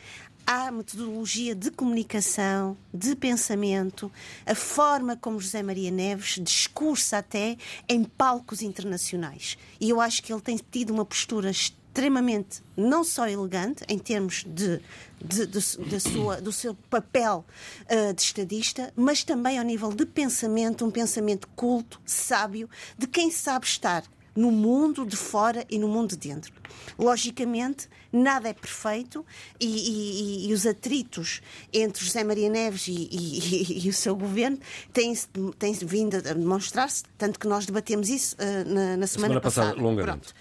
[0.49, 4.11] à metodologia de comunicação, de pensamento,
[4.47, 9.59] a forma como José Maria Neves discursa até em palcos internacionais.
[9.79, 14.43] E eu acho que ele tem tido uma postura extremamente não só elegante em termos
[14.45, 14.81] de,
[15.23, 17.45] de, de, de sua, do seu papel
[17.83, 23.31] uh, de estadista, mas também ao nível de pensamento, um pensamento culto, sábio, de quem
[23.31, 24.03] sabe estar
[24.39, 26.53] no mundo de fora e no mundo de dentro.
[26.97, 29.27] Logicamente, nada é perfeito
[29.59, 34.57] e, e, e os atritos entre José Maria Neves e, e o seu governo
[34.93, 35.13] têm,
[35.59, 39.67] têm vindo a demonstrar-se, tanto que nós debatemos isso uh, na, na, semana, semana passada.
[39.71, 39.83] passada.
[39.83, 40.07] Longamente.
[40.07, 40.35] Pronto.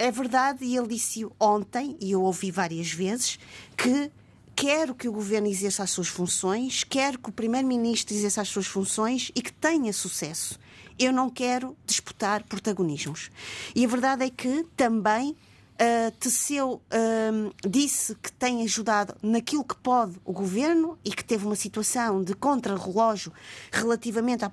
[0.00, 3.38] É verdade, e ele disse ontem, e eu ouvi várias vezes,
[3.76, 4.10] que
[4.54, 8.66] quero que o governo exerça as suas funções, quero que o primeiro-ministro exerça as suas
[8.66, 10.58] funções e que tenha sucesso.
[10.98, 13.30] Eu não quero disputar protagonismos.
[13.74, 15.36] E a verdade é que também
[15.78, 21.46] uh, teceu, uh, disse que tem ajudado naquilo que pode o governo e que teve
[21.46, 23.32] uma situação de contrarrelógio
[23.70, 24.50] relativamente à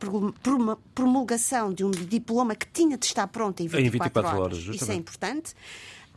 [0.94, 4.64] promulgação de um diploma que tinha de estar pronto em 24, em 24 horas.
[4.64, 4.76] horas.
[4.76, 5.54] Isso é importante.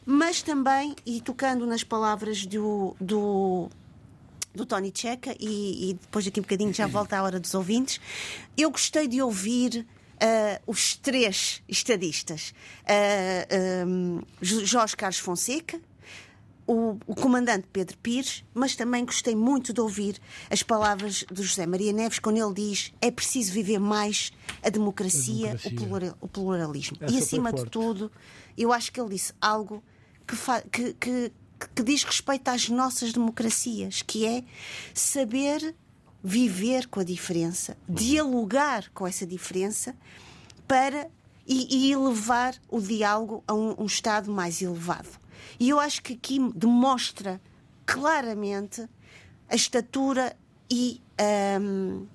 [0.04, 3.68] Mas também, e tocando nas palavras do, do
[4.54, 8.00] do Tony Checa e, e, depois daqui um bocadinho já volta à hora dos ouvintes.
[8.56, 9.86] Eu gostei de ouvir
[10.22, 12.52] uh, os três estadistas,
[12.84, 15.80] uh, um, Jorge Carlos Fonseca,
[16.66, 20.18] o, o, comandante Pedro Pires, mas também gostei muito de ouvir
[20.50, 25.52] as palavras de José Maria Neves quando ele diz é preciso viver mais a democracia,
[25.52, 26.14] a democracia.
[26.20, 26.98] O, pluralismo.
[27.00, 28.12] Essa e acima de tudo,
[28.56, 29.82] eu acho que ele disse algo
[30.26, 30.36] que,
[30.70, 31.32] que, que,
[31.74, 34.44] que diz respeito às nossas democracias, que é
[34.92, 35.74] saber
[36.22, 39.94] viver com a diferença, dialogar com essa diferença
[40.66, 41.08] para
[41.46, 45.08] e, e elevar o diálogo a um, um, estado mais elevado.
[45.58, 47.40] E eu acho que aqui demonstra
[47.86, 48.86] claramente
[49.48, 50.36] a estatura
[50.70, 51.00] e
[51.60, 52.06] um,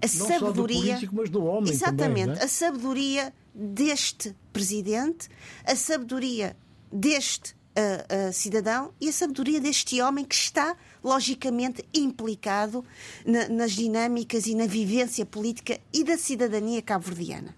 [0.00, 0.38] a Não sabedoria.
[0.38, 2.44] Só do político, mas do homem exatamente, também, é?
[2.44, 5.28] a sabedoria deste presidente,
[5.64, 6.56] a sabedoria
[6.92, 12.84] deste uh, uh, cidadão e a sabedoria deste homem que está logicamente implicado
[13.24, 17.54] na, nas dinâmicas e na vivência política e da cidadania cabo-verdiana.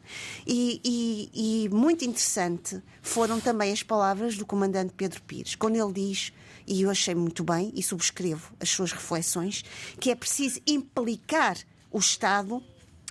[0.46, 5.92] E, e, e muito interessante foram também as palavras do comandante Pedro Pires, quando ele
[5.92, 6.32] diz
[6.66, 9.64] e eu achei muito bem e subscrevo as suas reflexões,
[10.00, 11.56] que é preciso implicar
[11.92, 12.62] o Estado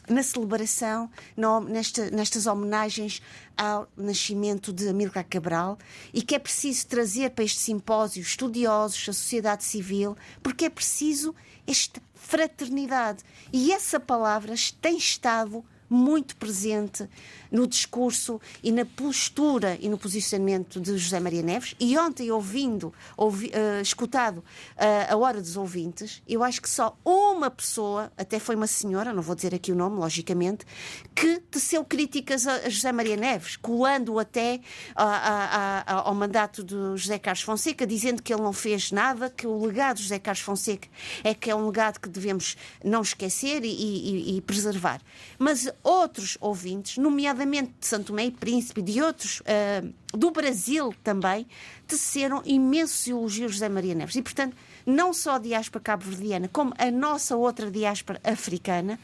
[0.10, 3.22] na celebração, no, nesta, nestas homenagens
[3.58, 5.78] ao nascimento de Amílcar Cabral
[6.14, 11.34] e que é preciso trazer para este simpósio estudiosos, a sociedade civil, porque é preciso
[11.66, 13.24] esta fraternidade.
[13.52, 17.08] E essa palavra tem estado muito presente
[17.52, 21.76] no discurso e na postura e no posicionamento de José Maria Neves.
[21.80, 26.98] E ontem, ouvindo, ouvi, uh, escutado uh, a hora dos ouvintes, eu acho que só
[27.06, 30.66] uma pessoa, até foi uma senhora, não vou dizer aqui o nome, logicamente,
[31.14, 34.60] que teceu críticas a, José Maria Neves, colando até
[34.96, 39.48] a, a, ao mandato de José Carlos Fonseca, dizendo que ele não fez nada, que
[39.48, 40.88] o legado de José Carlos Fonseca
[41.24, 45.02] é que é um legado que devemos não esquecer e, e, e preservar.
[45.38, 51.48] Mas outros ouvintes, nomeadamente de Santo Tomé e Príncipe, de outros uh, do Brasil também,
[51.88, 54.16] teceram imensos elogios José Maria Neves.
[54.16, 54.56] E, portanto,
[54.86, 59.00] não só a diáspora cabo-verdiana, como a nossa outra diáspora africana,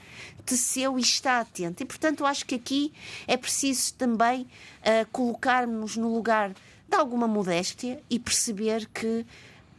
[0.45, 1.84] teceu e está atenta.
[1.84, 2.93] E, portanto, acho que aqui
[3.28, 6.53] é preciso também uh, colocarmos no lugar
[6.89, 9.26] de alguma modéstia e perceber que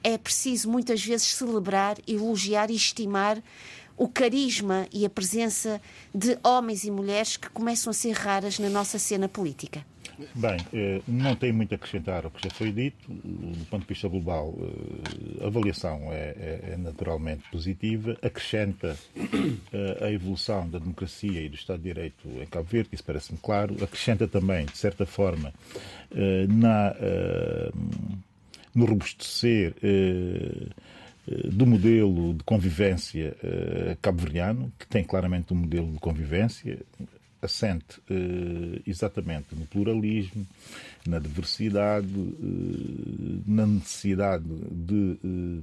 [0.03, 3.41] é preciso muitas vezes celebrar, elogiar e estimar
[3.97, 5.81] o carisma e a presença
[6.15, 9.85] de homens e mulheres que começam a ser raras na nossa cena política.
[10.35, 12.99] Bem, eh, não tenho muito a acrescentar ao que já foi dito.
[13.09, 18.17] Do ponto de vista global, eh, a avaliação é, é, é naturalmente positiva.
[18.23, 18.97] Acrescenta
[19.73, 23.39] eh, a evolução da democracia e do Estado de Direito em Cabo Verde, isso parece-me
[23.39, 23.75] claro.
[23.83, 25.53] Acrescenta também, de certa forma,
[26.49, 26.95] na,
[28.75, 29.75] no robustecer
[31.53, 36.79] do modelo de convivência uh, cabo-verdiano, que tem claramente um modelo de convivência
[37.41, 40.47] assente uh, exatamente no pluralismo,
[41.07, 42.09] na diversidade,
[43.47, 45.63] na necessidade de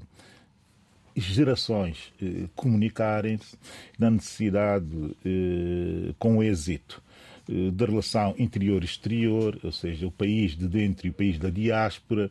[1.16, 2.14] gerações
[2.55, 3.57] comunicarem-se,
[3.97, 4.86] na necessidade
[6.18, 7.01] com êxito.
[7.01, 7.09] eh,
[7.74, 12.30] da relação interior-exterior, ou seja, o país de dentro e o país da diáspora,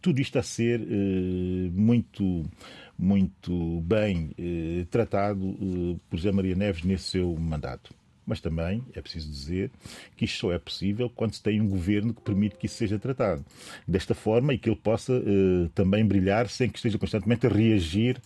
[0.00, 2.44] tudo isto a ser eh, muito,
[2.98, 7.92] muito bem eh, tratado por José Maria Neves nesse seu mandato.
[8.26, 9.70] Mas também é preciso dizer
[10.16, 12.98] que isto só é possível quando se tem um governo que permite que isso seja
[12.98, 13.44] tratado
[13.88, 15.20] desta forma e que ele possa
[15.74, 18.20] também brilhar sem que esteja constantemente a reagir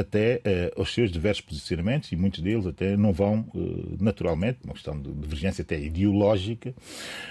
[0.00, 0.40] até
[0.76, 5.00] uh, aos seus diversos posicionamentos, e muitos deles até não vão, uh, naturalmente, uma questão
[5.00, 6.74] de divergência até ideológica,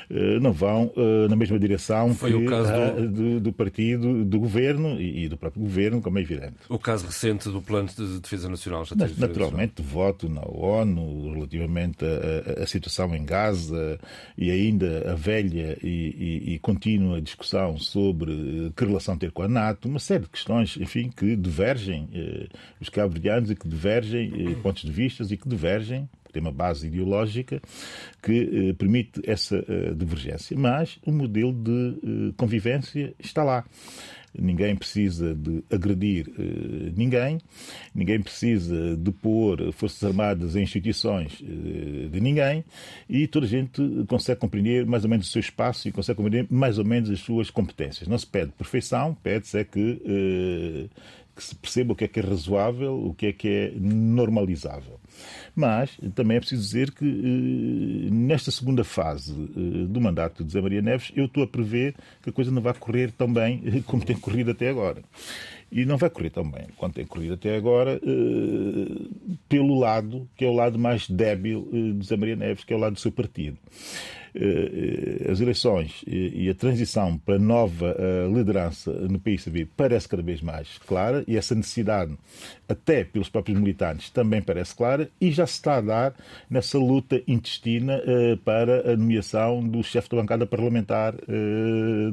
[0.10, 0.92] uh, não vão
[1.30, 3.10] na mesma direção Foi que, o caso do...
[3.10, 3.40] do...
[3.40, 6.56] do, partido, do governo e, e, do próprio governo, como é evidente.
[6.70, 12.06] O caso recente do Plano de Defesa Nacional já teve Naturalmente, voto na ONU relativamente
[12.62, 14.00] à situação em Gaza
[14.38, 15.88] e ainda a velha e,
[16.48, 20.78] e, e contínua discussão sobre que relação ter com a NATO, uma série de questões,
[20.78, 22.48] enfim, que divergem eh,
[22.80, 26.88] os cabo-verdianos e que divergem eh, pontos de vista e que divergem tem uma base
[26.88, 27.62] ideológica
[28.22, 30.58] que eh, permite essa eh, divergência.
[30.58, 33.66] Mas o modelo de eh, convivência está lá.
[34.40, 37.40] Ninguém precisa de agredir eh, ninguém,
[37.96, 42.64] ninguém precisa de pôr Forças Armadas em instituições eh, de ninguém
[43.10, 46.48] e toda a gente consegue compreender mais ou menos o seu espaço e consegue compreender
[46.52, 48.08] mais ou menos as suas competências.
[48.08, 50.90] Não se pede perfeição, pede-se é que
[51.38, 55.00] que se perceba o que é que é razoável, o que é que é normalizável.
[55.56, 60.60] Mas também é preciso dizer que eh, nesta segunda fase eh, do mandato de Zé
[60.60, 64.04] Maria Neves, eu estou a prever que a coisa não vai correr tão bem como
[64.04, 65.04] tem corrido até agora.
[65.72, 70.44] E não vai correr tão bem quanto tem corrido até agora, eh, pelo lado que
[70.44, 73.12] é o lado mais débil de Zé Maria Neves, que é o lado do seu
[73.12, 73.58] partido.
[74.40, 80.22] Eh, eh, as eleições e a transição para nova eh, liderança no PICB parece cada
[80.22, 82.16] vez mais clara e essa necessidade,
[82.70, 86.16] até pelos próprios militantes, também parece clara e já se está a dar
[86.50, 88.00] nessa luta intestina
[88.44, 91.16] para a nomeação do chefe da bancada parlamentar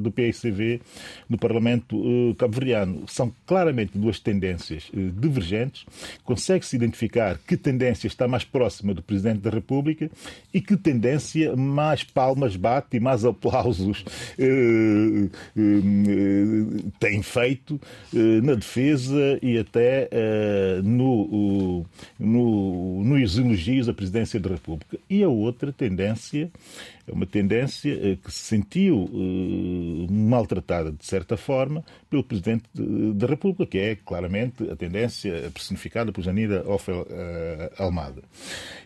[0.01, 0.81] do PICV
[1.29, 3.03] no Parlamento cabo-verdiano.
[3.07, 5.85] São claramente duas tendências divergentes.
[6.23, 10.09] Consegue-se identificar que tendência está mais próxima do Presidente da República
[10.53, 14.05] e que tendência mais palmas bate e mais aplausos
[14.39, 17.79] eh, eh, tem feito
[18.15, 21.85] eh, na defesa e até eh, no,
[22.17, 24.97] no, nos elogios à presidência da República.
[25.09, 26.49] E a outra tendência
[27.07, 33.27] é uma tendência eh, que se sentiu eh, maltratada, de certa forma, pelo Presidente da
[33.27, 38.23] República, que é claramente a tendência personificada por Janira Ofel eh, Almada.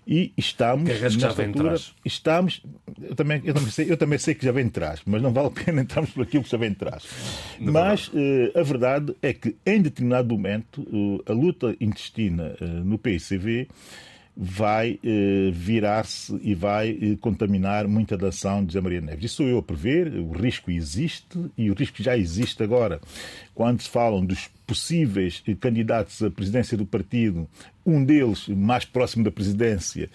[0.06, 2.62] E estamos, que nesta já altura, estamos,
[3.02, 5.32] eu também, eu, também sei, eu também sei que já vem de trás, mas não
[5.32, 7.04] vale a pena entrarmos por aquilo que já vem de trás.
[7.60, 8.12] Não mas
[8.56, 10.86] a verdade é que, em determinado momento,
[11.26, 13.68] a luta intestina no PICV
[14.42, 19.34] vai eh, virar-se e vai eh, contaminar muita da ação de José Maria Neves.
[19.34, 23.02] Isso eu a prever, o risco existe e o risco já existe agora.
[23.54, 27.50] Quando se falam dos possíveis eh, candidatos à presidência do partido,
[27.86, 30.10] um deles mais próximo da presidência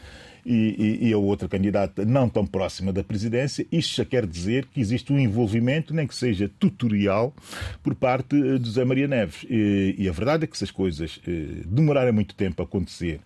[0.45, 4.67] e, e, e, a outra candidata não tão próxima da presidência, isto já quer dizer
[4.67, 7.35] que existe um envolvimento, nem que seja tutorial,
[7.83, 9.45] por parte eh, de José Maria Neves.
[9.49, 13.21] E, e a verdade é que se as coisas eh, demorarem muito tempo a acontecer,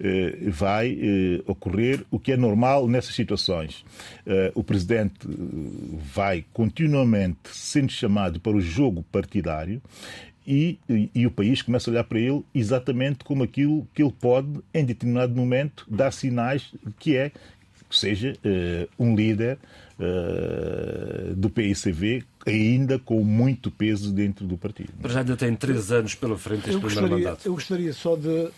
[0.00, 0.98] eh, vai
[1.46, 3.84] ocorrer o que é normal nessas situações.
[4.54, 5.14] O presidente
[6.14, 9.80] vai continuamente sendo chamado para o jogo partidário
[10.46, 14.12] e, e, e, o país começa a olhar para ele exatamente como aquilo que ele
[14.12, 17.30] pode, em determinado momento, dar sinais que é
[17.88, 19.58] que seja uh, um líder
[19.98, 24.92] uh, do PICV, ainda com muito peso dentro do partido.
[25.00, 27.46] Mas já ainda tem três anos pela frente este primeiro mandato.
[27.46, 28.50] Eu gostaria só de,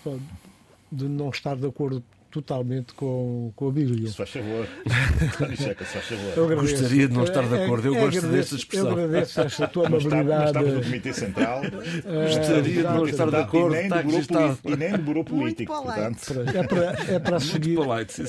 [0.90, 2.02] de não estar de acordo
[2.42, 4.08] totalmente com, com a Bíblia.
[4.08, 4.66] Se faz favor.
[5.56, 6.32] Checa, se faz favor.
[6.36, 7.88] Eu Gostaria de não estar de é, acordo.
[7.88, 8.90] Eu é, gosto dessa expressão.
[8.90, 10.28] Eu agradeço esta tua amabilidade.
[10.28, 11.62] Nós estamos no Comitê Central.
[11.66, 13.74] Gostaria de não estar de acordo.
[13.74, 15.82] E nem, do e nem do Bureau Político.
[15.82, 16.34] Portanto.
[16.54, 17.74] É para, é para seguir.
[17.76, 18.22] Polite,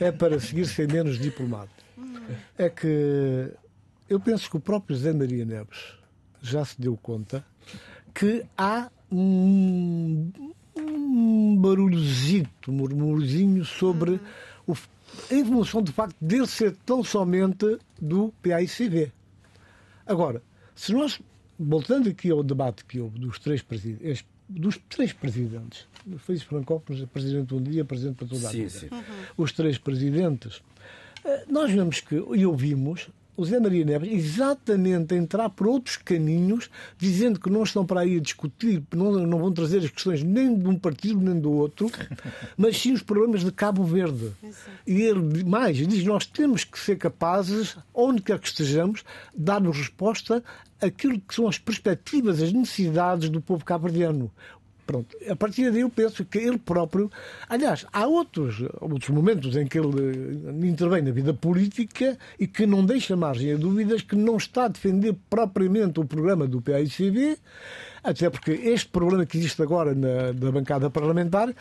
[0.00, 1.70] é, é para seguir sem menos diplomado.
[2.56, 3.50] É que
[4.08, 5.94] eu penso que o próprio Zé Maria Neves
[6.42, 7.44] já se deu conta
[8.14, 10.30] que há um,
[10.80, 14.20] um barulhozito, um murmurzinho sobre
[14.66, 14.74] o,
[15.30, 19.12] em função do facto de ser tão somente do PAICV.
[20.06, 20.42] Agora,
[20.74, 21.20] se nós,
[21.58, 25.86] voltando aqui ao debate que houve dos três presidentes, dos três presidentes,
[26.18, 28.94] Feliz Francópolis, presidente um dia, presidente para toda a vida, sim, sim.
[28.94, 29.02] Uhum.
[29.36, 30.60] os três presidentes,
[31.24, 33.08] eh, nós vemos que, e ouvimos,
[33.40, 36.68] o Zé Maria Neves exatamente a entrar por outros caminhos,
[36.98, 40.58] dizendo que não estão para aí a discutir, não, não vão trazer as questões nem
[40.58, 41.90] de um partido nem do outro,
[42.54, 44.30] mas sim os problemas de Cabo Verde.
[44.86, 50.44] E ele mais diz: nós temos que ser capazes, onde quer que estejamos, dar-nos resposta
[50.78, 54.30] àquilo que são as perspectivas, as necessidades do povo cabo-verdiano
[54.90, 55.16] Pronto.
[55.28, 57.08] A partir daí eu penso que ele próprio.
[57.48, 62.84] Aliás, há outros, outros momentos em que ele intervém na vida política e que não
[62.84, 67.38] deixa margem a dúvidas que não está a defender propriamente o programa do PAICV
[68.02, 71.54] até porque este problema que existe agora na, na bancada parlamentar,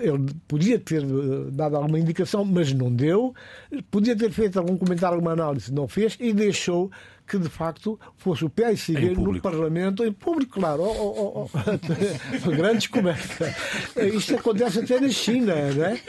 [0.00, 3.34] ele podia ter eh, dado alguma indicação, mas não deu,
[3.90, 6.90] podia ter feito algum comentário, alguma análise, não fez e deixou
[7.26, 12.78] que de facto fosse o PSC no Parlamento, em público, claro, oh, oh, oh, grande
[12.78, 13.54] descoberta.
[13.96, 16.00] Isto acontece até na China, né?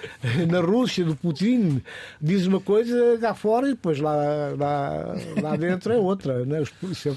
[0.50, 1.82] na Rússia, do Putin,
[2.22, 4.16] diz uma coisa cá fora e depois lá,
[4.58, 6.46] lá, lá dentro é outra.
[6.46, 6.62] Né?
[6.62, 6.72] Os,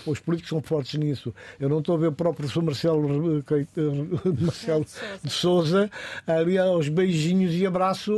[0.06, 1.34] os políticos são fortes nisso.
[1.58, 3.42] Eu não estou a ver o próprio professor Marcelo,
[4.40, 4.86] Marcelo
[5.22, 5.90] de Souza
[6.26, 8.12] ali aos beijinhos e abraço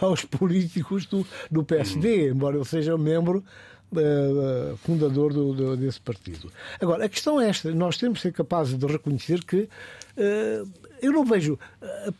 [0.00, 3.44] aos políticos do, do PSD, embora ele seja membro
[3.92, 6.50] uh, fundador do, do, desse partido.
[6.80, 9.68] Agora, a questão é esta: nós temos que ser capazes de reconhecer que
[10.16, 10.70] uh,
[11.00, 12.12] eu não vejo a,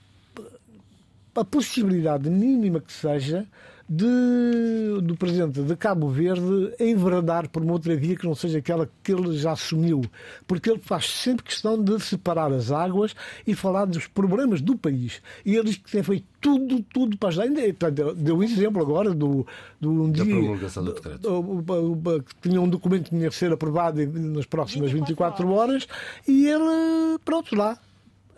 [1.41, 3.47] a possibilidade mínima que seja
[3.89, 8.89] de, do presidente de Cabo Verde enveredar por uma outra via que não seja aquela
[9.03, 10.03] que ele já assumiu.
[10.47, 13.17] Porque ele faz sempre questão de separar as águas
[13.47, 15.23] e falar dos problemas do país.
[15.45, 17.45] E ele diz que tem feito tudo, tudo para ajudar.
[17.45, 19.47] Ainda, deu um exemplo agora do,
[19.81, 20.35] do um da dia.
[20.35, 22.25] promulgação do decreto.
[22.27, 25.87] Que tinha um documento que tinha que ser aprovado nas próximas 24 horas
[26.27, 27.79] e ele, pronto, lá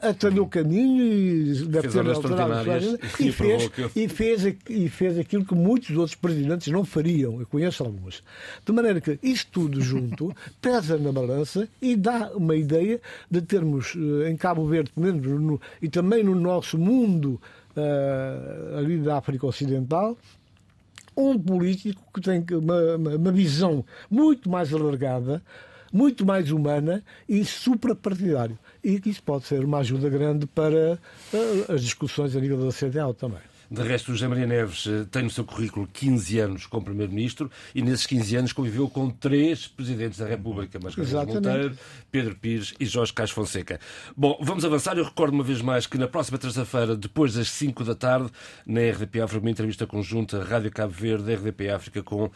[0.02, 5.44] atalhou o caminho e deve fez ter alterado e, fez, e, fez, e fez aquilo
[5.44, 7.40] que muitos outros presidentes não fariam.
[7.40, 8.22] Eu conheço alguns.
[8.64, 13.94] De maneira que isso tudo junto pesa na balança e dá uma ideia de termos
[13.96, 17.40] eh, em Cabo Verde, no, e também no nosso mundo
[17.76, 20.16] uh, ali da África Ocidental,
[21.16, 25.42] um político que tem uma, uma visão muito mais alargada,
[25.92, 30.98] muito mais humana e suprapartidário e isso pode ser uma ajuda grande para
[31.32, 33.49] eh, as discussões a nível da CDAO também.
[33.70, 37.48] De resto, o José Maria Neves eh, tem no seu currículo 15 anos como Primeiro-Ministro
[37.72, 41.78] e nesses 15 anos conviveu com três Presidentes da República, Margarida Monteiro,
[42.10, 43.78] Pedro Pires e Jorge Cais Fonseca.
[44.16, 44.98] Bom, vamos avançar.
[44.98, 48.28] Eu recordo uma vez mais que na próxima terça-feira, depois das 5 da tarde,
[48.66, 52.32] na RDP África, uma entrevista conjunta Rádio Cabo Verde, RDP África, com uh,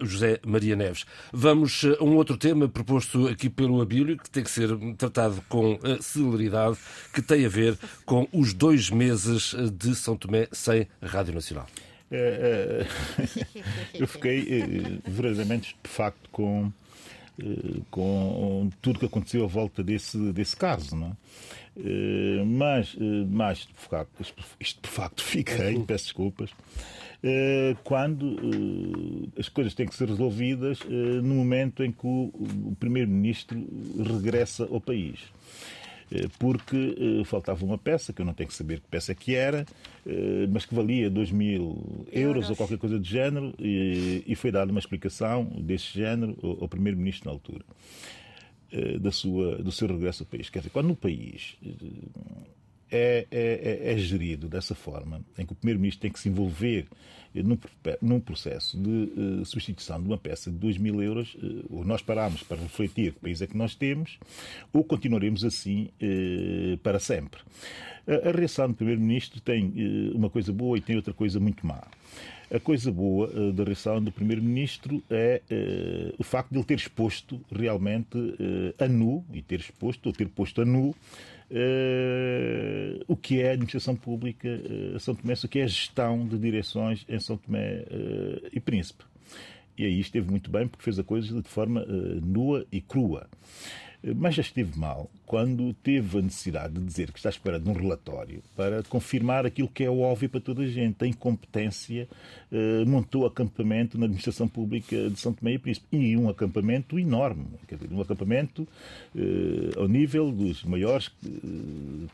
[0.00, 1.04] José Maria Neves.
[1.30, 5.78] Vamos a um outro tema proposto aqui pelo Abílio, que tem que ser tratado com
[6.00, 6.78] celeridade,
[7.12, 7.76] que tem a ver
[8.06, 10.48] com os dois meses de São Tomé
[10.78, 11.66] sem Rádio Nacional?
[12.10, 12.86] É,
[13.94, 16.72] é, eu fiquei é, verdadeiramente estupefacto com,
[17.90, 20.96] com tudo que aconteceu à volta desse, desse caso.
[20.96, 21.12] Não é?
[22.44, 22.96] Mas,
[23.28, 23.68] mais
[24.58, 26.50] estupefacto fiquei, peço desculpas,
[27.84, 28.36] quando
[29.38, 30.80] as coisas têm que ser resolvidas
[31.22, 33.64] no momento em que o Primeiro-Ministro
[34.02, 35.20] regressa ao país.
[36.10, 39.34] Eh, porque eh, faltava uma peça, que eu não tenho que saber que peça que
[39.34, 39.66] era,
[40.06, 44.70] eh, mas que valia 2 mil euros ou qualquer coisa do género, e foi dada
[44.70, 47.64] uma explicação desse género ao Primeiro-Ministro na altura.
[49.00, 50.50] Da sua, do seu regresso ao país.
[50.50, 51.56] Quer dizer, quando o país
[52.90, 56.86] é, é, é, é gerido dessa forma, em que o Primeiro-Ministro tem que se envolver
[57.34, 57.58] num,
[58.00, 62.02] num processo de uh, substituição de uma peça de 2 mil euros, uh, ou nós
[62.02, 64.18] paramos para refletir que país é que nós temos,
[64.72, 67.40] ou continuaremos assim uh, para sempre.
[68.06, 69.72] A, a reação do Primeiro-Ministro tem
[70.14, 71.86] uma coisa boa e tem outra coisa muito má.
[72.50, 76.78] A coisa boa uh, da reação do Primeiro-Ministro é uh, o facto de ele ter
[76.78, 80.94] exposto realmente uh, a nu, e ter exposto, ou ter posto a nu,
[81.50, 86.26] uh, o que é a administração pública uh, São Tomé, o que é a gestão
[86.26, 89.04] de direções em São Tomé uh, e Príncipe.
[89.76, 91.84] E aí esteve muito bem porque fez a coisa de forma
[92.20, 93.28] nua e crua.
[94.16, 98.42] Mas já esteve mal quando teve a necessidade de dizer que está esperando um relatório
[98.56, 101.04] para confirmar aquilo que é óbvio para toda a gente.
[101.04, 102.08] A incompetência
[102.50, 105.86] eh, montou acampamento na administração pública de São Tomé e Príncipe.
[105.92, 107.46] E um acampamento enorme.
[107.68, 108.66] Dizer, um acampamento
[109.16, 111.28] eh, ao nível dos maiores eh,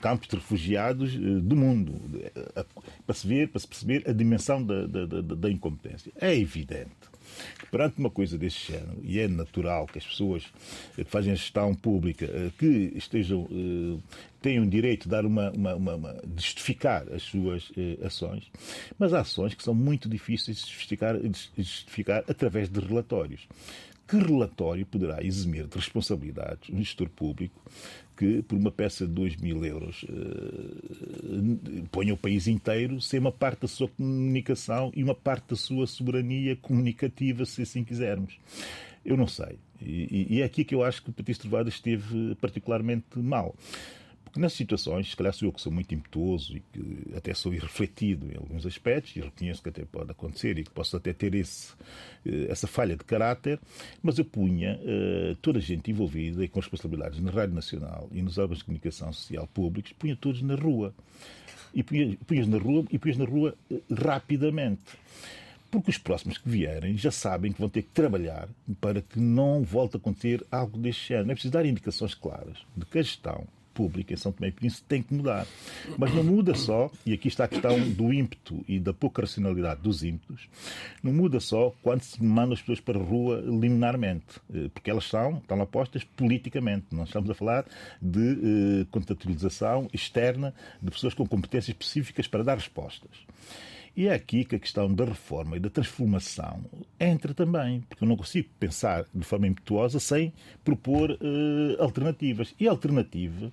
[0.01, 2.01] campos de refugiados eh, do mundo.
[3.07, 6.11] Para se ver, para se perceber a dimensão da, da, da, da incompetência.
[6.19, 7.14] É evidente
[7.71, 10.45] perante uma coisa deste género, e é natural que as pessoas
[10.95, 14.01] que fazem a gestão pública eh, que estejam eh,
[14.41, 18.51] tenham direito de dar uma, uma, uma, uma justificar as suas eh, ações,
[18.99, 23.49] mas há ações que são muito difíceis de justificar, de justificar através de relatórios.
[24.07, 27.61] Que relatório poderá eximir de responsabilidades um gestor público
[28.17, 33.33] que, por uma peça de 2 mil euros, eh, ponha o país inteiro sem uma
[33.33, 38.39] parte da sua comunicação e uma parte da sua soberania comunicativa, se assim quisermos.
[39.05, 39.59] Eu não sei.
[39.83, 43.55] E, e é aqui que eu acho que o Patrício Trovada esteve particularmente mal
[44.35, 47.55] que nas situações, se calhar sou eu que sou muito impetuoso e que até sou
[47.55, 51.37] irrefletido em alguns aspectos, e reconheço que até pode acontecer e que posso até ter
[51.37, 51.73] esse,
[52.27, 53.61] eh, essa falha de caráter,
[54.03, 58.21] mas eu punha uh, toda a gente envolvida e com responsabilidades na Rádio Nacional e
[58.21, 60.93] nos órgãos de comunicação social públicos, punha todos na rua.
[61.73, 64.99] E punhas, punhas na rua e punhas na rua uh, rapidamente
[65.71, 68.49] porque os próximos que vierem já sabem que vão ter que trabalhar
[68.81, 71.33] para que não volte a acontecer algo deste ano.
[71.33, 73.45] É preciso dar indicações claras de que a gestão
[73.75, 75.47] pública em São Tomé e Príncipe tem que mudar.
[75.99, 79.83] Mas não muda só, e aqui está a questão do ímpeto e da pouca racionalidade
[79.83, 80.49] dos ímpetos,
[81.03, 85.05] não muda só quando se manda as pessoas para a rua liminarmente, eh, porque elas
[85.05, 86.87] são, estão apostas politicamente.
[86.93, 87.67] Não estamos a falar
[88.01, 93.11] de eh, contabilização externa de pessoas com competências específicas para dar respostas.
[93.97, 96.65] E é aqui que a questão da reforma e da transformação
[96.99, 100.33] entra também, porque eu não consigo pensar de forma impetuosa sem
[100.65, 101.17] propor uh,
[101.83, 102.53] alternativas.
[102.59, 103.53] E alternativas,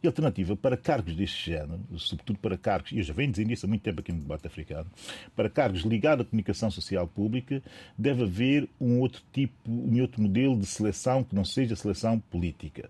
[0.00, 3.66] e alternativa para cargos deste género, sobretudo para cargos, e eu já venho dizendo isso
[3.66, 4.88] há muito tempo aqui no debate africano,
[5.34, 7.60] para cargos ligados à comunicação social pública,
[7.98, 12.88] deve haver um outro tipo, um outro modelo de seleção que não seja seleção política.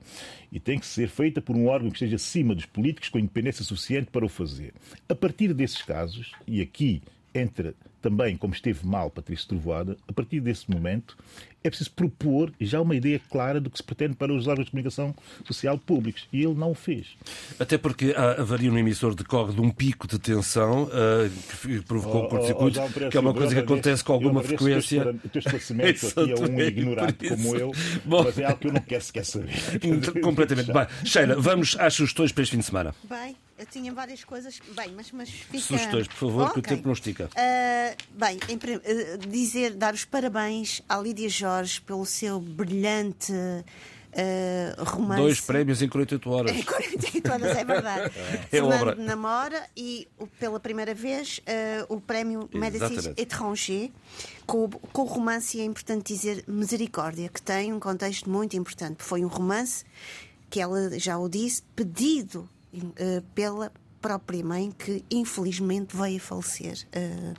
[0.53, 3.65] E tem que ser feita por um órgão que esteja acima dos políticos, com independência
[3.65, 4.75] suficiente para o fazer.
[5.09, 7.01] A partir desses casos, e aqui aqui
[7.33, 7.73] entra
[8.05, 11.17] também, como esteve mal Patrício Trovoada, a partir desse momento
[11.65, 14.71] é preciso propor já uma ideia clara do que se pretende para os órgãos de
[14.73, 15.15] comunicação
[15.47, 16.29] social públicos.
[16.31, 17.17] E ele não o fez.
[17.59, 21.31] Até porque há, haveria no emissor decorre de um pico de tensão uh,
[21.63, 25.09] que provocou oh, curto-circuito, oh, oh, que é uma coisa que acontece com alguma frequência.
[25.25, 27.73] O teu esclarecimento aqui é um ignorante como eu,
[28.05, 29.55] Bom, mas é algo que eu não quero sequer saber.
[30.21, 30.71] Completamente.
[30.71, 32.95] Bem, Sheila, vamos às sugestões para este fim de semana.
[33.09, 34.61] Bem, eu tinha várias coisas.
[34.77, 35.61] Bem, mas, mas fica...
[35.61, 36.55] Sugestões, por favor, okay.
[36.55, 37.27] que o tempo não estica.
[37.27, 43.33] Uh, bem, em, uh, dizer, dar os parabéns à Lídia Jorge pelo seu brilhante.
[43.33, 45.21] Uh, romance.
[45.21, 46.57] Dois prémios em 48 horas.
[46.57, 48.15] Em 48 horas, é verdade.
[48.47, 50.07] é Fernando Namora e,
[50.39, 53.91] pela primeira vez, uh, o prémio Médicis Étranger,
[54.47, 59.03] com, com o romance, e é importante dizer, Misericórdia, que tem um contexto muito importante.
[59.03, 59.85] Foi um romance
[60.49, 63.73] que ela já o disse, pedido uh, pela
[64.05, 66.87] própria mãe que infelizmente veio a falecer.
[66.95, 67.33] Uh,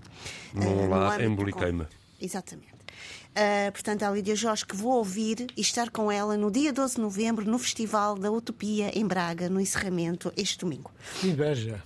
[0.59, 1.87] uh, lá em Boliqueima.
[2.19, 2.73] Exatamente.
[2.73, 6.95] Uh, portanto, a Lídia Jorge, que vou ouvir e estar com ela no dia 12
[6.95, 10.89] de novembro no Festival da Utopia em Braga, no encerramento, este domingo.
[11.21, 11.83] Que inveja!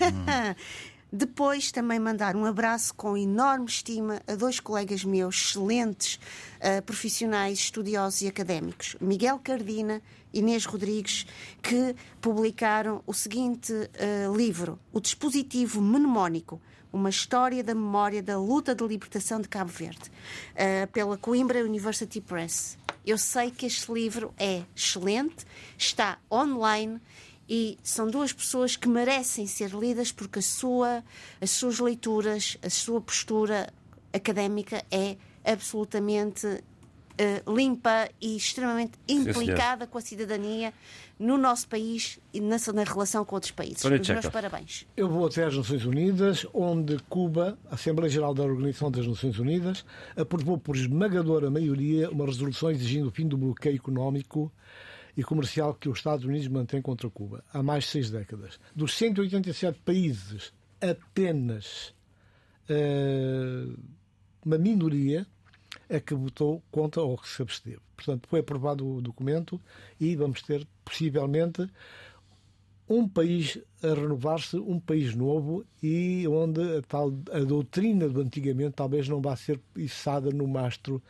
[1.16, 7.58] Depois também mandar um abraço com enorme estima a dois colegas meus, excelentes uh, profissionais,
[7.58, 11.26] estudiosos e académicos, Miguel Cardina Inês Rodrigues,
[11.62, 16.60] que publicaram o seguinte uh, livro, O Dispositivo Mnemónico,
[16.92, 22.20] uma história da memória da luta de libertação de Cabo Verde, uh, pela Coimbra University
[22.20, 22.76] Press.
[23.06, 25.46] Eu sei que este livro é excelente,
[25.78, 27.00] está online
[27.48, 31.04] e são duas pessoas que merecem ser lidas porque a sua,
[31.40, 33.72] as suas leituras, a sua postura
[34.12, 40.72] académica é absolutamente uh, limpa e extremamente implicada Sim, com a cidadania
[41.18, 43.82] no nosso país e na, na relação com outros países.
[43.84, 44.86] Os meus parabéns.
[44.96, 49.38] Eu vou até às Nações Unidas, onde Cuba, a Assembleia Geral da Organização das Nações
[49.38, 49.84] Unidas,
[50.14, 54.52] aprovou por esmagadora maioria uma resolução exigindo o fim do bloqueio económico
[55.16, 58.60] e comercial que os Estados Unidos mantêm contra Cuba há mais de seis décadas.
[58.74, 61.94] Dos 187 países, apenas
[62.68, 63.78] uh,
[64.44, 65.26] uma minoria
[65.88, 67.80] é que votou contra ou que se absteve.
[67.96, 69.60] Portanto, foi aprovado o documento
[69.98, 71.68] e vamos ter, possivelmente,
[72.88, 78.74] um país a renovar-se, um país novo e onde a tal a doutrina do antigamente
[78.74, 81.02] talvez não vá ser içada no mastro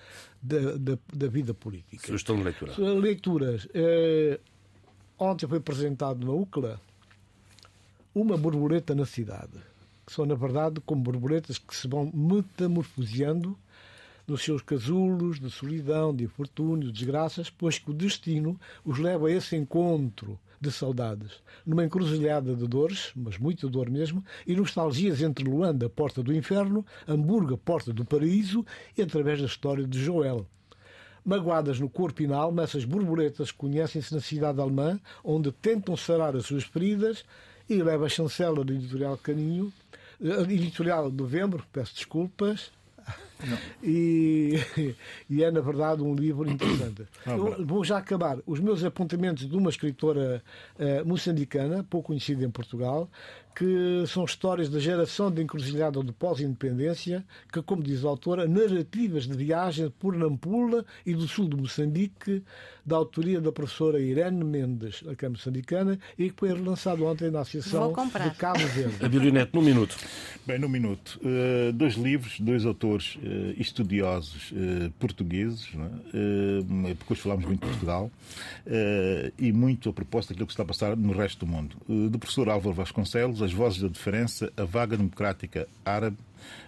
[0.42, 2.06] da, da, da vida política.
[2.06, 2.72] Sugestão de leitura.
[2.78, 3.68] Leituras.
[3.74, 4.40] Eh,
[5.18, 6.80] ontem foi apresentado na UCLA
[8.14, 9.60] uma borboleta na cidade,
[10.06, 13.58] que são, na verdade, como borboletas que se vão metamorfoseando
[14.26, 19.28] nos seus casulos de solidão, de infortúnio, de desgraças, pois que o destino os leva
[19.28, 25.22] a esse encontro de saudades, numa encruzilhada de dores, mas muita dor mesmo, e nostalgias
[25.22, 28.64] entre Luanda, porta do inferno, Hamburgo, porta do paraíso,
[28.96, 30.46] e através da história de Joel.
[31.24, 36.36] Magoadas no corpo e na alma, essas borboletas conhecem-se na cidade alemã, onde tentam sarar
[36.36, 37.24] as suas feridas,
[37.68, 39.72] e leva a chancela do editorial Caninho,
[40.20, 42.70] eh, editorial de novembro, peço desculpas,
[43.82, 44.58] E,
[45.28, 47.06] e é, na verdade, um livro interessante.
[47.26, 48.38] Eu vou já acabar.
[48.46, 50.42] Os meus apontamentos de uma escritora
[50.78, 53.10] uh, moçambicana, pouco conhecida em Portugal,
[53.56, 59.26] que são histórias da geração de encruzilhada de pós-independência, que, como diz a autora, narrativas
[59.26, 62.42] de viagem por Nampula e do sul de Moçambique,
[62.84, 67.40] da autoria da professora Irene Mendes, a Câmara Moçambicana, e que foi relançado ontem na
[67.40, 69.04] Associação de Cabo Verde.
[69.04, 69.96] A Bilionete, num minuto.
[70.46, 71.18] Bem, num minuto.
[71.22, 75.66] Uh, dois livros, dois autores uh, estudiosos uh, portugueses,
[76.12, 76.94] é?
[76.94, 78.10] porque hoje falamos muito de Portugal,
[79.38, 81.76] e muito a propósito daquilo que está a passar no resto do mundo.
[81.88, 86.16] do professor Álvaro Vasconcelos, as Vozes da Diferença, a Vaga Democrática Árabe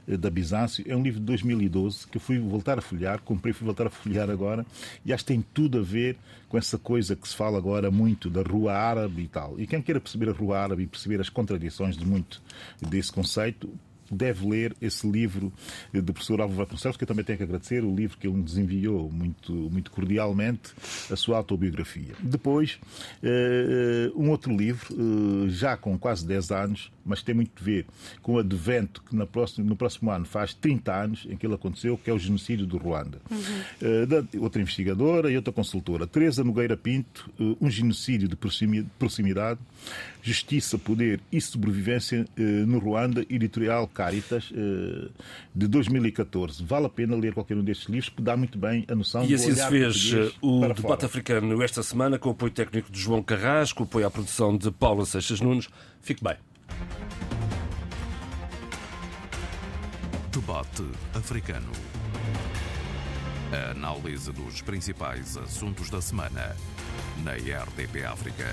[0.06, 0.84] eh, da Bizâncio.
[0.88, 3.90] É um livro de 2012 que eu fui voltar a folhear, comprei, fui voltar a
[3.90, 4.64] folhear agora,
[5.04, 6.16] e acho que tem tudo a ver
[6.48, 9.60] com essa coisa que se fala agora muito da rua árabe e tal.
[9.60, 12.40] E quem queira perceber a rua árabe e perceber as contradições de muito
[12.80, 13.68] desse conceito,
[14.10, 15.52] deve ler esse livro
[15.92, 18.56] do professor Álvaro Vasconcelos, que eu também tenho que agradecer, o livro que ele nos
[18.56, 20.72] enviou muito, muito cordialmente,
[21.10, 22.14] a sua autobiografia.
[22.20, 22.78] Depois,
[23.22, 27.86] uh, um outro livro, já com quase 10 anos, mas tem muito a ver
[28.22, 31.54] com o advento que no próximo, no próximo ano faz 30 anos em que ele
[31.54, 33.20] aconteceu, que é o genocídio do Ruanda.
[33.30, 33.38] Uhum.
[34.38, 37.30] Uh, outra investigadora e outra consultora, Teresa Nogueira Pinto,
[37.60, 38.36] um genocídio de
[38.98, 39.60] proximidade,
[40.22, 45.08] justiça, poder e sobrevivência no Ruanda, editorial Caritas eh,
[45.52, 46.62] de 2014.
[46.64, 49.34] Vale a pena ler qualquer um destes livros, porque dá muito bem a noção E
[49.34, 51.06] assim se fez eh, o debate fora.
[51.06, 55.04] africano esta semana, com o apoio técnico de João Carrasco, apoio à produção de Paula
[55.04, 55.68] Seixas Nunes.
[56.00, 56.36] Fique bem.
[60.30, 60.84] Debate
[61.14, 61.72] africano.
[63.50, 66.54] A análise dos principais assuntos da semana
[67.24, 68.46] na RDP África.